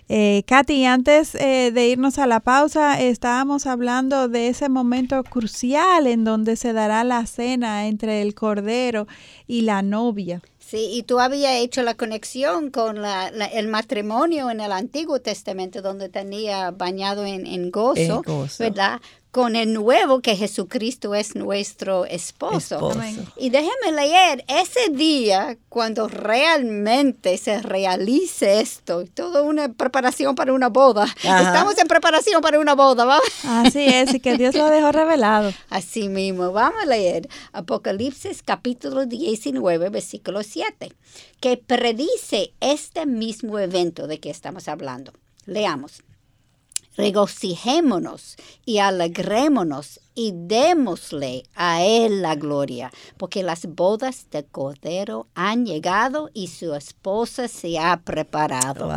[0.10, 6.08] Eh, Katy, antes eh, de irnos a la pausa, estábamos hablando de ese momento crucial
[6.08, 9.06] en donde se dará la cena entre el Cordero
[9.46, 10.42] y la novia.
[10.66, 15.84] Sí, y tú habías hecho la conexión con la, el matrimonio en el Antiguo Testamento,
[15.84, 18.24] donde tenía bañado en, en gozo,
[18.58, 19.00] ¿verdad?
[19.36, 22.94] Con el nuevo, que Jesucristo es nuestro esposo.
[23.36, 30.70] Y déjeme leer, ese día, cuando realmente se realice esto, toda una preparación para una
[30.70, 31.04] boda.
[31.18, 33.20] Estamos en preparación para una boda, ¿va?
[33.44, 35.52] Así es, y que Dios lo dejó revelado.
[35.70, 40.94] Así mismo, vamos a leer Apocalipsis capítulo 19, versículo 7
[41.42, 45.12] que predice este mismo evento de que estamos hablando.
[45.46, 46.02] Leamos.
[46.98, 55.66] Regocijémonos y alegrémonos y démosle a Él la gloria, porque las bodas de Cordero han
[55.66, 58.90] llegado y su esposa se ha preparado.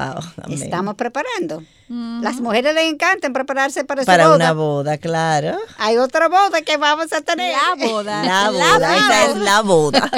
[0.48, 1.64] Estamos preparando.
[1.88, 4.38] Las mujeres les encantan prepararse para, para su boda.
[4.38, 5.58] Para una boda, claro.
[5.78, 7.52] Hay otra boda que vamos a tener.
[7.52, 8.24] La boda.
[8.24, 10.10] La boda, esa es la boda.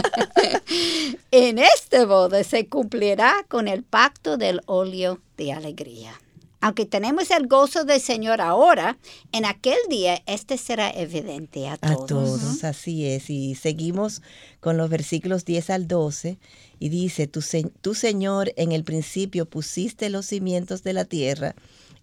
[1.30, 6.12] en esta boda se cumplirá con el pacto del óleo de alegría.
[6.60, 8.98] Aunque tenemos el gozo del Señor ahora,
[9.32, 12.02] en aquel día este será evidente a todos.
[12.02, 13.30] A todos, así es.
[13.30, 14.20] Y seguimos
[14.60, 16.38] con los versículos 10 al 12
[16.78, 17.40] y dice, tu,
[17.80, 21.54] tu Señor en el principio pusiste los cimientos de la tierra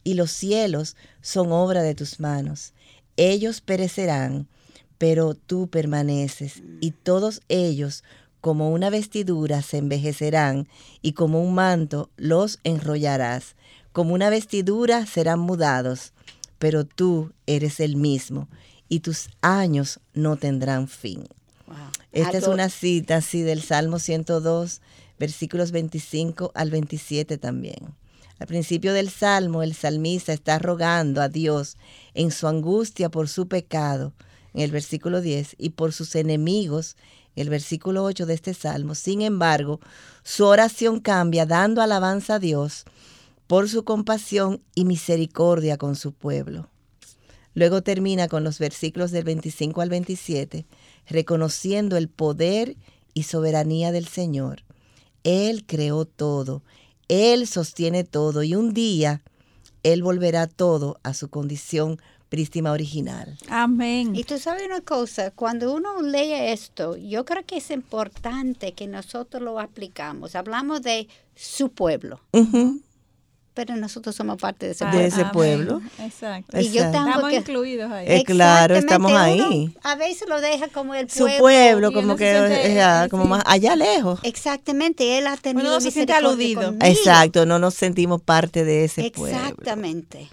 [0.04, 2.74] y los cielos son obra de tus manos.
[3.16, 4.48] Ellos perecerán,
[4.98, 8.04] pero tú permaneces y todos ellos
[8.42, 10.68] como una vestidura se envejecerán
[11.02, 13.57] y como un manto los enrollarás
[13.98, 16.14] como una vestidura serán mudados,
[16.60, 18.48] pero tú eres el mismo
[18.88, 21.28] y tus años no tendrán fin.
[22.12, 24.82] Esta es una cita así del Salmo 102,
[25.18, 27.96] versículos 25 al 27 también.
[28.38, 31.76] Al principio del Salmo, el salmista está rogando a Dios
[32.14, 34.14] en su angustia por su pecado,
[34.54, 36.98] en el versículo 10, y por sus enemigos,
[37.36, 38.94] el versículo 8 de este Salmo.
[38.94, 39.80] Sin embargo,
[40.22, 42.86] su oración cambia dando alabanza a Dios
[43.48, 46.70] por su compasión y misericordia con su pueblo.
[47.54, 50.66] Luego termina con los versículos del 25 al 27,
[51.08, 52.76] reconociendo el poder
[53.14, 54.64] y soberanía del Señor.
[55.24, 56.62] Él creó todo,
[57.08, 59.24] Él sostiene todo y un día
[59.82, 63.38] Él volverá todo a su condición prístima original.
[63.50, 64.16] Amén.
[64.16, 68.86] Y tú sabes una cosa, cuando uno lee esto, yo creo que es importante que
[68.86, 70.36] nosotros lo aplicamos.
[70.36, 72.20] Hablamos de su pueblo
[73.58, 75.00] pero nosotros somos parte de ese pueblo.
[75.00, 75.82] De ese pueblo.
[75.98, 76.60] Exacto.
[76.60, 78.06] Y yo estamos incluidos ahí.
[78.08, 79.76] Eh, claro, estamos ahí.
[79.82, 81.34] a veces lo deja como el pueblo.
[81.34, 84.20] Su pueblo, como que como más allá lejos.
[84.22, 86.76] Exactamente, él ha tenido no se siente aludido.
[86.82, 89.36] Exacto, no nos sentimos parte de ese pueblo.
[89.36, 90.30] Exactamente.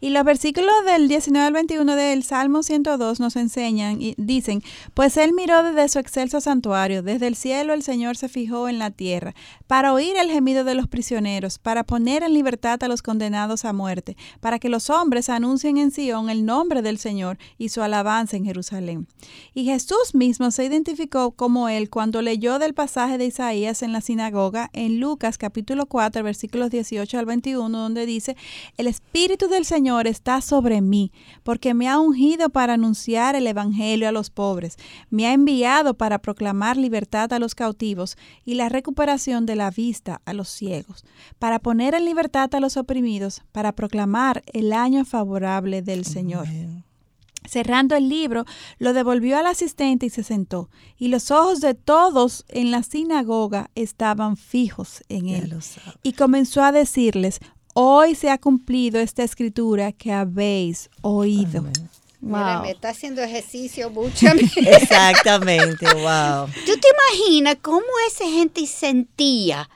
[0.00, 4.62] Y los versículos del 19 al 21 del Salmo 102 nos enseñan y dicen,
[4.94, 8.78] pues él miró desde su excelso santuario, desde el cielo el Señor se fijó en
[8.78, 9.34] la tierra,
[9.66, 13.72] para oír el gemido de los prisioneros, para poner en libertad a los condenados a
[13.72, 18.36] muerte, para que los hombres anuncien en Sion el nombre del Señor y su alabanza
[18.36, 19.08] en Jerusalén.
[19.52, 24.00] Y Jesús mismo se identificó como él cuando leyó del pasaje de Isaías en la
[24.00, 28.36] sinagoga en Lucas capítulo 4 versículos 18 al 21 donde dice,
[28.76, 31.12] el Espíritu del Señor está sobre mí,
[31.42, 34.76] porque me ha ungido para anunciar el Evangelio a los pobres,
[35.10, 40.20] me ha enviado para proclamar libertad a los cautivos y la recuperación de la vista
[40.24, 41.04] a los ciegos,
[41.38, 46.46] para poner en libertad a los oprimidos, para proclamar el año favorable del Señor.
[47.44, 48.44] Cerrando el libro,
[48.78, 50.68] lo devolvió al asistente y se sentó,
[50.98, 55.56] y los ojos de todos en la sinagoga estaban fijos en él.
[56.02, 57.40] Y comenzó a decirles,
[57.80, 61.64] Hoy se ha cumplido esta escritura que habéis oído.
[62.20, 64.26] Mira, me está haciendo ejercicio mucho.
[64.56, 66.48] Exactamente, wow.
[66.66, 69.70] ¿Tú te imaginas cómo esa gente sentía?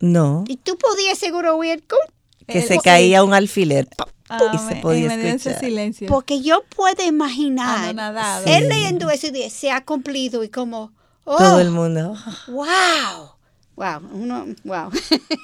[0.00, 0.42] No.
[0.48, 1.84] Y tú podías seguro oír
[2.48, 3.86] que se caía un alfiler
[4.52, 5.60] y se podía escuchar.
[5.60, 6.08] silencio.
[6.08, 7.94] Porque yo puedo imaginar
[8.46, 10.92] él leyendo eso y se ha cumplido y como
[11.24, 12.16] todo el mundo.
[12.48, 13.37] Wow.
[13.78, 14.90] Wow, uno, wow.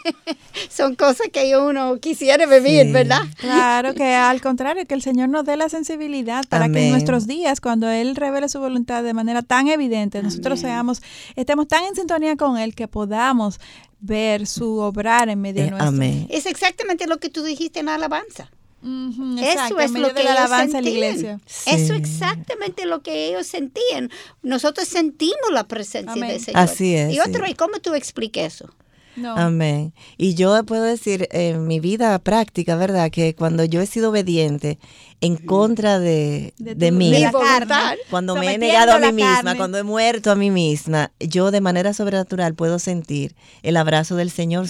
[0.68, 3.22] Son cosas que uno quisiera vivir, ¿verdad?
[3.38, 7.28] Claro, que al contrario, que el Señor nos dé la sensibilidad para que en nuestros
[7.28, 11.00] días, cuando Él revele su voluntad de manera tan evidente, nosotros seamos,
[11.36, 13.60] estemos tan en sintonía con Él que podamos
[14.00, 16.02] ver su obrar en medio de eh, nuestro.
[16.28, 18.50] Es exactamente lo que tú dijiste en la alabanza.
[18.84, 21.40] Eso es lo que ellos sentían.
[21.46, 24.10] Eso es exactamente lo que ellos sentían.
[24.42, 26.60] Nosotros sentimos la presencia del Señor.
[26.60, 27.14] Así es.
[27.14, 28.74] Y otro, ¿y cómo tú explicas eso?
[29.36, 29.92] Amén.
[30.16, 33.10] Y yo puedo decir en mi vida práctica, ¿verdad?
[33.10, 34.78] Que cuando yo he sido obediente
[35.20, 37.14] en contra de, de, mí,
[38.10, 41.60] cuando me he negado a mí misma, cuando he muerto a mí misma, yo de
[41.60, 44.66] manera sobrenatural puedo sentir el abrazo del Señor,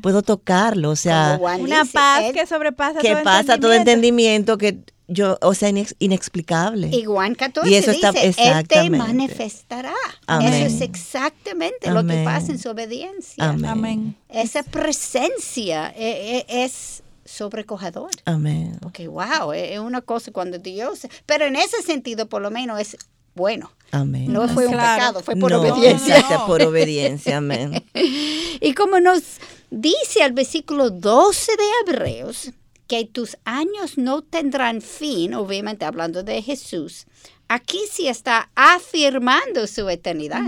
[0.00, 4.80] puedo tocarlo, o sea, una paz que sobrepasa que pasa todo entendimiento que
[5.10, 6.88] yo, o sea, inexplicable.
[6.92, 9.94] Y Juan 14 y eso dice, Él te manifestará.
[10.40, 13.44] Eso es exactamente lo que pasa en su obediencia.
[13.44, 14.16] Amén.
[14.28, 18.10] Esa presencia e, e, es sobrecogedor.
[18.24, 18.78] Amén.
[18.80, 21.06] Porque, wow, es una cosa cuando Dios...
[21.26, 22.96] Pero en ese sentido, por lo menos, es
[23.34, 23.72] bueno.
[23.90, 24.32] Amén.
[24.32, 26.46] No fue un pecado, fue por obediencia.
[26.46, 27.84] por obediencia, amén.
[27.94, 29.22] y como nos
[29.70, 32.50] dice el versículo 12 de Hebreos,
[32.90, 37.06] que tus años no tendrán fin, obviamente hablando de Jesús,
[37.46, 40.42] aquí sí está afirmando su eternidad.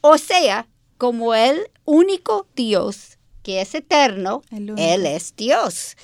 [0.00, 0.66] O sea,
[0.98, 5.96] como el único Dios que es eterno, Él es Dios.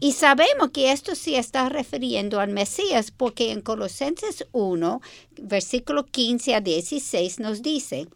[0.00, 5.00] Y sabemos que esto sí está refiriendo al Mesías, porque en Colosenses 1,
[5.40, 8.08] versículo 15 a 16 nos dice,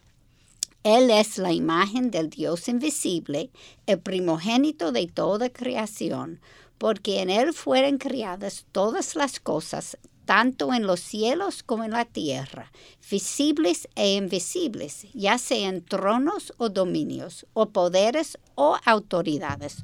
[0.85, 3.51] él es la imagen del Dios invisible,
[3.87, 6.41] el primogénito de toda creación,
[6.79, 12.05] porque en Él fueron criadas todas las cosas, tanto en los cielos como en la
[12.05, 12.73] tierra,
[13.11, 19.77] visibles e invisibles, ya sean tronos o dominios, o poderes o autoridades.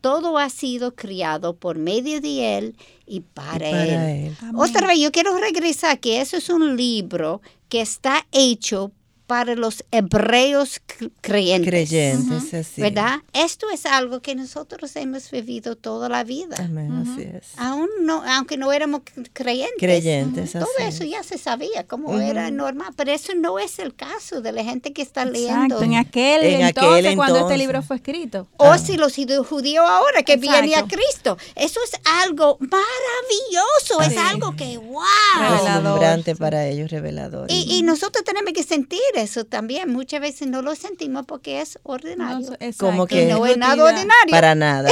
[0.00, 2.76] Todo ha sido criado por medio de Él
[3.06, 4.34] y para, Él.
[4.56, 8.92] Otra vez, yo quiero regresar que eso es un libro que está hecho
[9.30, 10.82] para los hebreos
[11.20, 11.70] creyentes.
[11.70, 12.82] Creyentes, así.
[12.82, 13.20] ¿Verdad?
[13.32, 16.56] Esto es algo que nosotros hemos vivido toda la vida.
[16.58, 17.52] Amén, así es.
[17.56, 19.02] Aún no, aunque no éramos
[19.32, 19.76] creyentes.
[19.78, 24.40] Creyentes, Todo eso ya se sabía cómo era normal, pero eso no es el caso
[24.40, 25.80] de la gente que está leyendo.
[25.80, 28.48] en aquel, entonces, cuando este libro fue escrito.
[28.56, 28.78] O ah.
[28.78, 29.14] si los
[29.46, 31.38] judíos ahora que vienen a Cristo.
[31.54, 31.92] Eso es
[32.24, 35.04] algo maravilloso, es algo que, wow.
[35.38, 36.36] Revelador.
[36.36, 37.46] para ellos, revelador.
[37.48, 39.92] Y, y nosotros tenemos que sentir eso también.
[39.92, 42.56] Muchas veces no lo sentimos porque es ordinario.
[42.78, 44.30] Como que no es nada ordinario.
[44.30, 44.90] Para nada.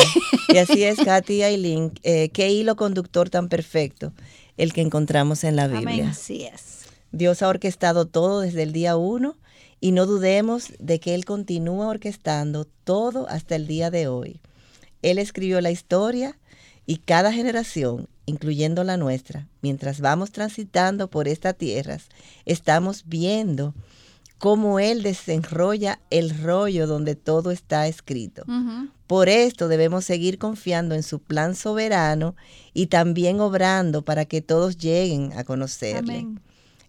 [0.49, 4.13] Y así es, Katy y eh, qué hilo conductor tan perfecto
[4.57, 6.11] el que encontramos en la Biblia.
[6.11, 6.87] Así es.
[7.13, 9.37] Dios ha orquestado todo desde el día uno
[9.81, 14.41] y no dudemos de que Él continúa orquestando todo hasta el día de hoy.
[15.03, 16.39] Él escribió la historia
[16.87, 22.09] y cada generación, incluyendo la nuestra, mientras vamos transitando por estas tierras,
[22.45, 23.75] estamos viendo
[24.39, 28.45] cómo Él desenrolla el rollo donde todo está escrito.
[29.07, 32.37] Por esto debemos seguir confiando en su plan soberano
[32.73, 36.27] y también obrando para que todos lleguen a conocerle.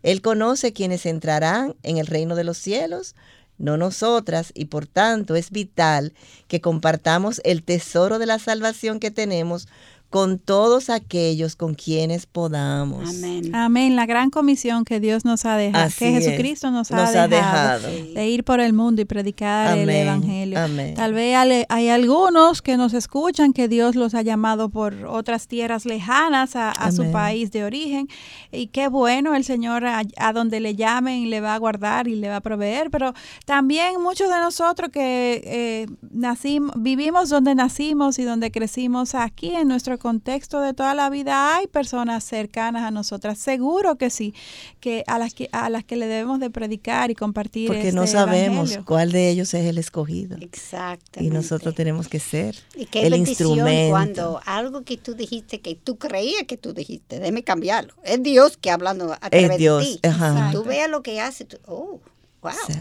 [0.03, 3.15] Él conoce quienes entrarán en el reino de los cielos,
[3.57, 6.13] no nosotras, y por tanto es vital
[6.47, 9.67] que compartamos el tesoro de la salvación que tenemos
[10.09, 13.07] con todos aquellos con quienes podamos.
[13.09, 13.53] Amén.
[13.53, 13.95] Amén.
[13.95, 18.43] La gran comisión que Dios nos ha dejado, que Jesucristo nos, ha, dejado, de ir
[18.43, 20.59] por el mundo y predicar el Evangelio.
[20.59, 20.95] Amén.
[20.95, 21.37] Tal vez
[21.69, 26.91] hay, algunos que nos escuchan que Dios los ha llamado por otras tierras lejanas a,
[26.91, 28.07] su país de origen.
[28.51, 32.29] Y qué bueno, el Señor a, donde le llamen le va a guardar y le
[32.29, 32.89] va a proveer.
[32.89, 33.13] Pero
[33.45, 39.67] también muchos de nosotros que eh, nacimos, vivimos donde nacimos y donde crecimos aquí en
[39.67, 44.33] nuestro contexto de toda la vida hay personas cercanas a nosotras, seguro que sí,
[44.79, 48.03] que a las que a las que le debemos de predicar y compartir porque no
[48.03, 50.37] este sabemos cuál de ellos es el escogido.
[50.41, 51.23] Exacto.
[51.23, 53.91] Y nosotros tenemos que ser y qué el instrumento.
[53.91, 57.93] Cuando algo que tú dijiste que tú creías que tú dijiste, déjeme cambiarlo.
[58.03, 59.83] Es Dios que hablando a través Dios.
[59.83, 59.99] de ti.
[60.07, 60.49] Ajá.
[60.51, 61.99] Tú veas lo que hace, oh,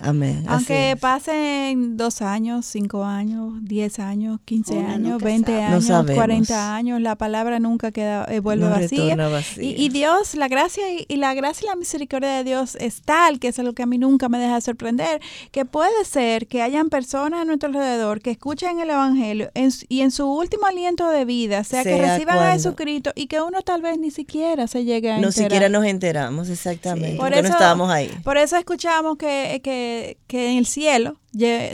[0.02, 0.44] amén.
[0.46, 7.16] Aunque pasen dos años, cinco años, diez años, quince años, veinte años, cuarenta años, la
[7.16, 9.16] palabra nunca queda, eh, vuelve vacía.
[9.56, 13.48] Y, Dios, la gracia y, la gracia y la misericordia de Dios es tal, que
[13.48, 17.40] es algo que a mí nunca me deja sorprender, que puede ser que hayan personas
[17.40, 19.50] a nuestro alrededor que escuchen el Evangelio
[19.88, 23.62] y en su último aliento de vida, sea, que reciban a Jesucristo y que uno
[23.62, 25.20] tal vez ni siquiera se llegue a enterar.
[25.20, 28.10] No siquiera nos enteramos, exactamente, por porque eso, no estábamos ahí.
[28.22, 31.18] Por eso escuchamos que que, en el cielo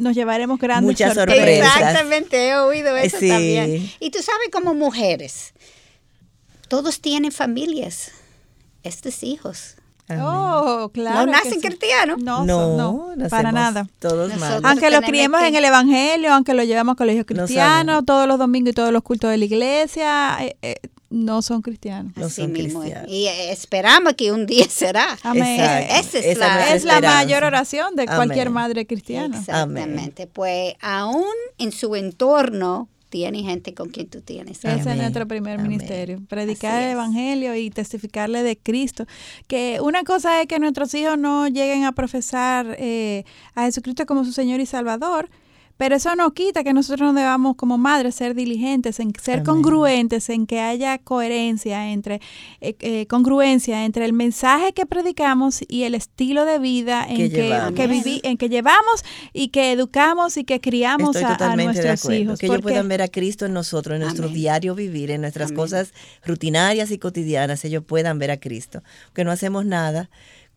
[0.01, 1.77] nos llevaremos grandes Muchas sorpresas.
[1.77, 3.91] Exactamente, he oído eso también.
[4.01, 5.53] Y tú sabes, como mujeres,
[6.68, 8.12] todos tienen familias,
[8.83, 9.77] estos hijos.
[10.11, 11.27] Oh, claro.
[11.27, 12.18] No nacen cristianos.
[12.18, 13.87] No, no, para nada.
[13.99, 14.31] Todos
[14.62, 18.72] Aunque lo criemos en el Evangelio, aunque lo llevemos a colegios cristianos, todos los domingos
[18.72, 20.77] y todos los cultos de la iglesia, eh, eh,
[21.15, 22.12] no son cristianos.
[22.17, 23.09] No son cristianos.
[23.09, 25.17] Y esperamos que un día será.
[25.23, 25.61] Amén.
[25.61, 29.39] Esa es, la, es la, mayor oración de cualquier madre cristiana.
[29.39, 30.27] Exactamente.
[30.27, 31.25] Pues aún
[31.59, 34.65] en su entorno tiene gente con quien tú tienes.
[34.65, 39.07] Ese es nuestro primer ministerio, predicar el Evangelio y testificarle de Cristo.
[39.47, 44.25] Que una cosa es que nuestros hijos no lleguen a profesar eh, a Jesucristo como
[44.25, 45.31] su Señor y Salvador,
[45.77, 50.29] pero eso no quita que nosotros no debamos como madres ser diligentes, en ser congruentes,
[50.29, 52.20] en que haya coherencia entre
[52.61, 57.31] eh, eh, congruencia entre el mensaje que predicamos y el estilo de vida en
[57.75, 62.39] que, viví, en que llevamos y que educamos y que criamos a, nuestros hijos.
[62.39, 65.93] Que ellos puedan ver a Cristo en nosotros, en nuestro diario vivir, en nuestras cosas
[66.25, 68.83] rutinarias y cotidianas, ellos puedan ver a Cristo.
[69.12, 70.11] Que no hacemos nada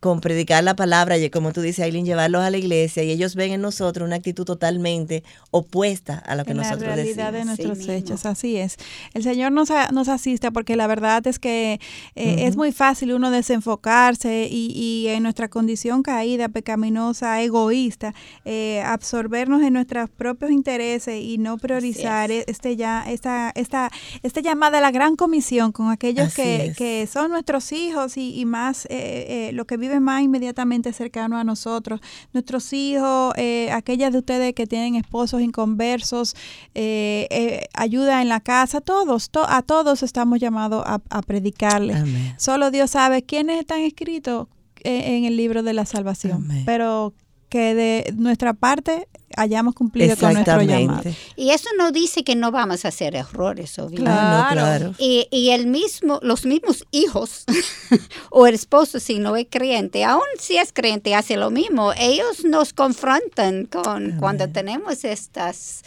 [0.08, 3.36] con predicar la palabra, y como tú dices, Aileen, llevarlos a la iglesia y ellos
[3.36, 7.18] ven en nosotros una actitud totalmente opuesta a lo que nosotros decimos.
[7.18, 8.78] La realidad de nuestros hechos, así es.
[9.14, 11.82] El Señor nos, nos asiste porque la verdad es que
[12.16, 18.14] eh, es muy fácil uno desenfocarse y, y, en nuestra condición caída, pecaminosa, egoísta,
[18.45, 23.91] eh, absorbernos en nuestros propios intereses y no priorizar este ya esta, esta,
[24.24, 28.45] esta llamada a la gran comisión con aquellos que, que, son nuestros hijos y, y
[28.45, 31.99] más eh, lo que vive más inmediatamente cercano a nosotros,
[32.33, 36.35] nuestros hijos, eh, aquellas de ustedes que tienen esposos inconversos,
[36.75, 41.97] eh, eh, ayuda en la casa, todos, a todos estamos llamados a, a predicarles.
[42.37, 44.47] Solo Dios sabe quiénes están escritos
[44.83, 47.13] en el libro de la salvación, pero
[47.49, 49.07] que de nuestra parte
[49.38, 51.09] hayamos cumplido con nuestro llamado.
[51.35, 54.03] Y eso no dice que no vamos a hacer errores, obviamente.
[54.03, 54.93] Claro.
[54.97, 57.45] Y, y, el mismo, los mismos hijos
[58.29, 61.93] o el esposo, si no es creyente, aún si es creyente, hace lo mismo.
[61.97, 65.83] Ellos nos confrontan con cuando tenemos estas...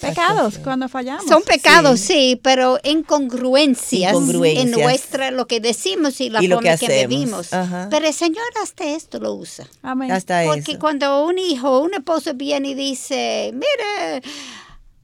[0.00, 1.26] Pecados cuando fallamos.
[1.26, 7.48] Son pecados, sí, pero incongruencias, en nuestra lo que decimos y la forma que, vivimos.
[7.90, 9.66] Pero el Señor hasta esto lo usa.
[9.82, 10.12] Amén.
[10.12, 14.22] Hasta Porque cuando un hijo, un esposo viene y dice, mire,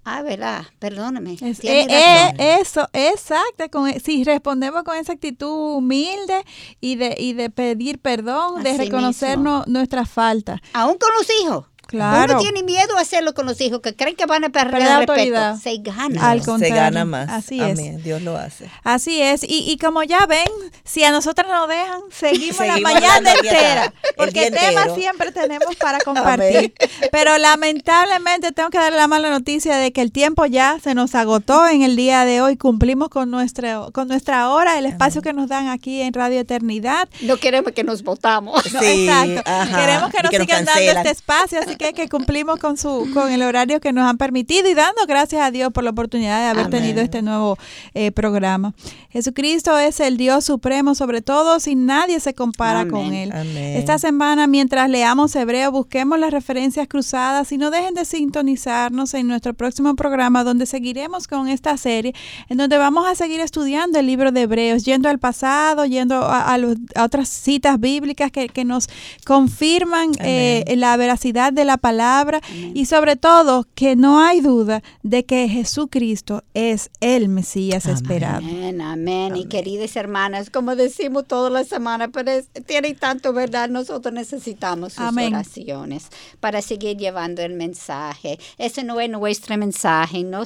[0.05, 0.64] Ah, ¿verdad?
[0.80, 1.36] Perdóname.
[1.40, 3.70] Eh, eh, eso, exacto.
[3.70, 6.45] Con, si respondemos con esa actitud humilde
[6.80, 10.61] y de, y de pedir perdón, de reconocernos nuestras faltas.
[10.72, 11.66] Aún con los hijos.
[11.93, 12.32] Claro.
[12.32, 15.07] Uno tiene miedo a hacerlo con los hijos que creen que van a perder el
[15.07, 15.57] respeto.
[15.62, 16.30] Se gana.
[16.30, 17.28] Al Se gana más.
[17.28, 18.03] Así es.
[18.03, 18.70] Dios lo hace.
[18.82, 19.43] Así es.
[19.43, 20.49] Y, y como ya ven,
[20.84, 23.93] si a nosotros nos dejan, seguimos, la mañana entera.
[24.16, 26.72] Porque temas siempre tenemos para compartir.
[27.11, 31.14] Pero lamentablemente tengo que darle la mala noticia de que el tiempo ya se nos
[31.14, 32.57] agotó en el día de hoy.
[32.57, 37.07] Cumplimos con, nuestro, con nuestra hora, el espacio que nos dan aquí en Radio Eternidad.
[37.20, 38.64] No queremos que nos votamos.
[38.66, 39.43] exacto.
[39.76, 41.61] Queremos que nos sigan dando este espacio.
[41.61, 45.43] Así que, cumplimos con su con el horario que nos han permitido y dando gracias
[45.43, 47.59] a Dios por la oportunidad de haber tenido este nuevo
[47.95, 48.74] eh, programa.
[49.11, 53.33] Jesucristo es el Dios supremo sobre todo y nadie se compara con Él.
[53.57, 59.26] Esta semana, mientras leamos Hebreo, busquemos las referencias cruzadas y no dejen de sintonizarnos en
[59.26, 62.14] nuestro próximo programa donde seguiremos con esta serie,
[62.49, 66.57] en donde vamos a seguir estudiando el libro de Hebreos, yendo al pasado, yendo a,
[67.03, 68.89] otras citas bíblicas que, nos
[69.26, 72.41] confirman eh, la veracidad de la palabra
[72.75, 78.39] y sobre todo que no hay duda de que Jesucristo es el Mesías esperado.
[78.39, 82.33] Amén, amén, Y queridas hermanas, como decimos toda la semana, pero
[82.66, 86.09] tiene tanto verdad, nosotros necesitamos sus oraciones
[86.41, 88.39] para seguir llevando el mensaje.
[88.59, 90.45] Ese no es nuestro mensaje, no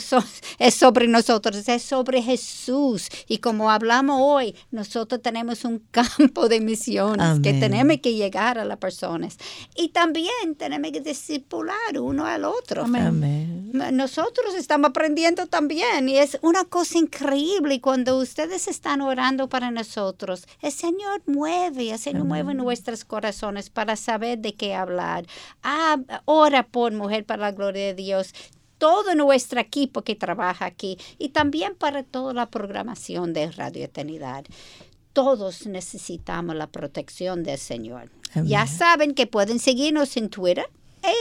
[0.59, 3.09] es sobre nosotros, es sobre Jesús.
[3.29, 8.65] Y como hablamos hoy, nosotros tenemos un campo de misiones que tenemos que llegar a
[8.65, 9.37] las personas.
[9.77, 12.83] Y también tenemos que discipular uno al otro.
[12.83, 13.71] Amén.
[13.93, 20.47] Nosotros estamos aprendiendo también y es una cosa increíble cuando ustedes están orando para nosotros.
[20.61, 25.27] El Señor mueve, el Señor mueve nuestros corazones para saber de qué hablar.
[25.63, 28.35] Ah, ora por mujer para la gloria de Dios
[28.79, 34.45] todo nuestro equipo que trabaja aquí y también para toda la programación de Radio Eternidad.
[35.13, 38.11] Todos necesitamos la protección del Señor.
[38.45, 40.69] Ya saben que pueden seguirnos en Twitter,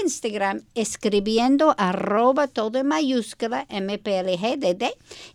[0.03, 4.85] Instagram escribiendo arroba todo en mayúscula MPLGDD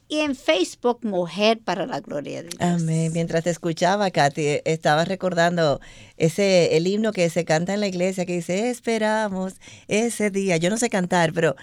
[0.09, 2.61] y en Facebook Mujer para la Gloria de Dios.
[2.61, 3.13] Amén.
[3.13, 5.81] Mientras te escuchaba, Katy, estaba recordando
[6.17, 9.55] ese el himno que se canta en la iglesia que dice esperamos
[9.89, 10.57] ese día.
[10.57, 11.55] Yo no sé cantar, pero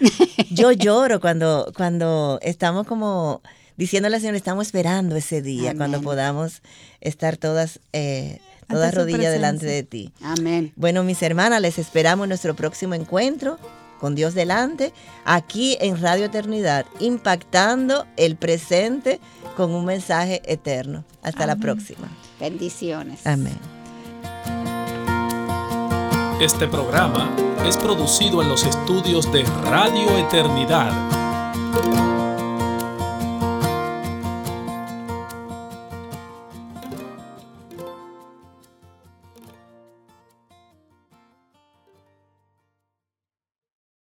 [0.50, 3.42] yo lloro cuando, cuando estamos como
[3.78, 6.62] diciéndole al Señor, estamos esperando ese día cuando podamos
[7.00, 10.12] estar todas, eh, todas rodillas delante de ti.
[10.22, 10.72] Amén.
[10.76, 13.58] Bueno, mis hermanas, les esperamos en nuestro próximo encuentro
[13.98, 14.92] con Dios delante,
[15.24, 19.20] aquí en Radio Eternidad, impactando el presente
[19.56, 21.04] con un mensaje eterno.
[21.22, 22.08] Hasta la próxima.
[22.38, 23.26] Bendiciones.
[23.26, 23.58] Amén.
[26.40, 27.34] Este programa
[27.66, 30.92] es producido en los estudios de Radio Eternidad.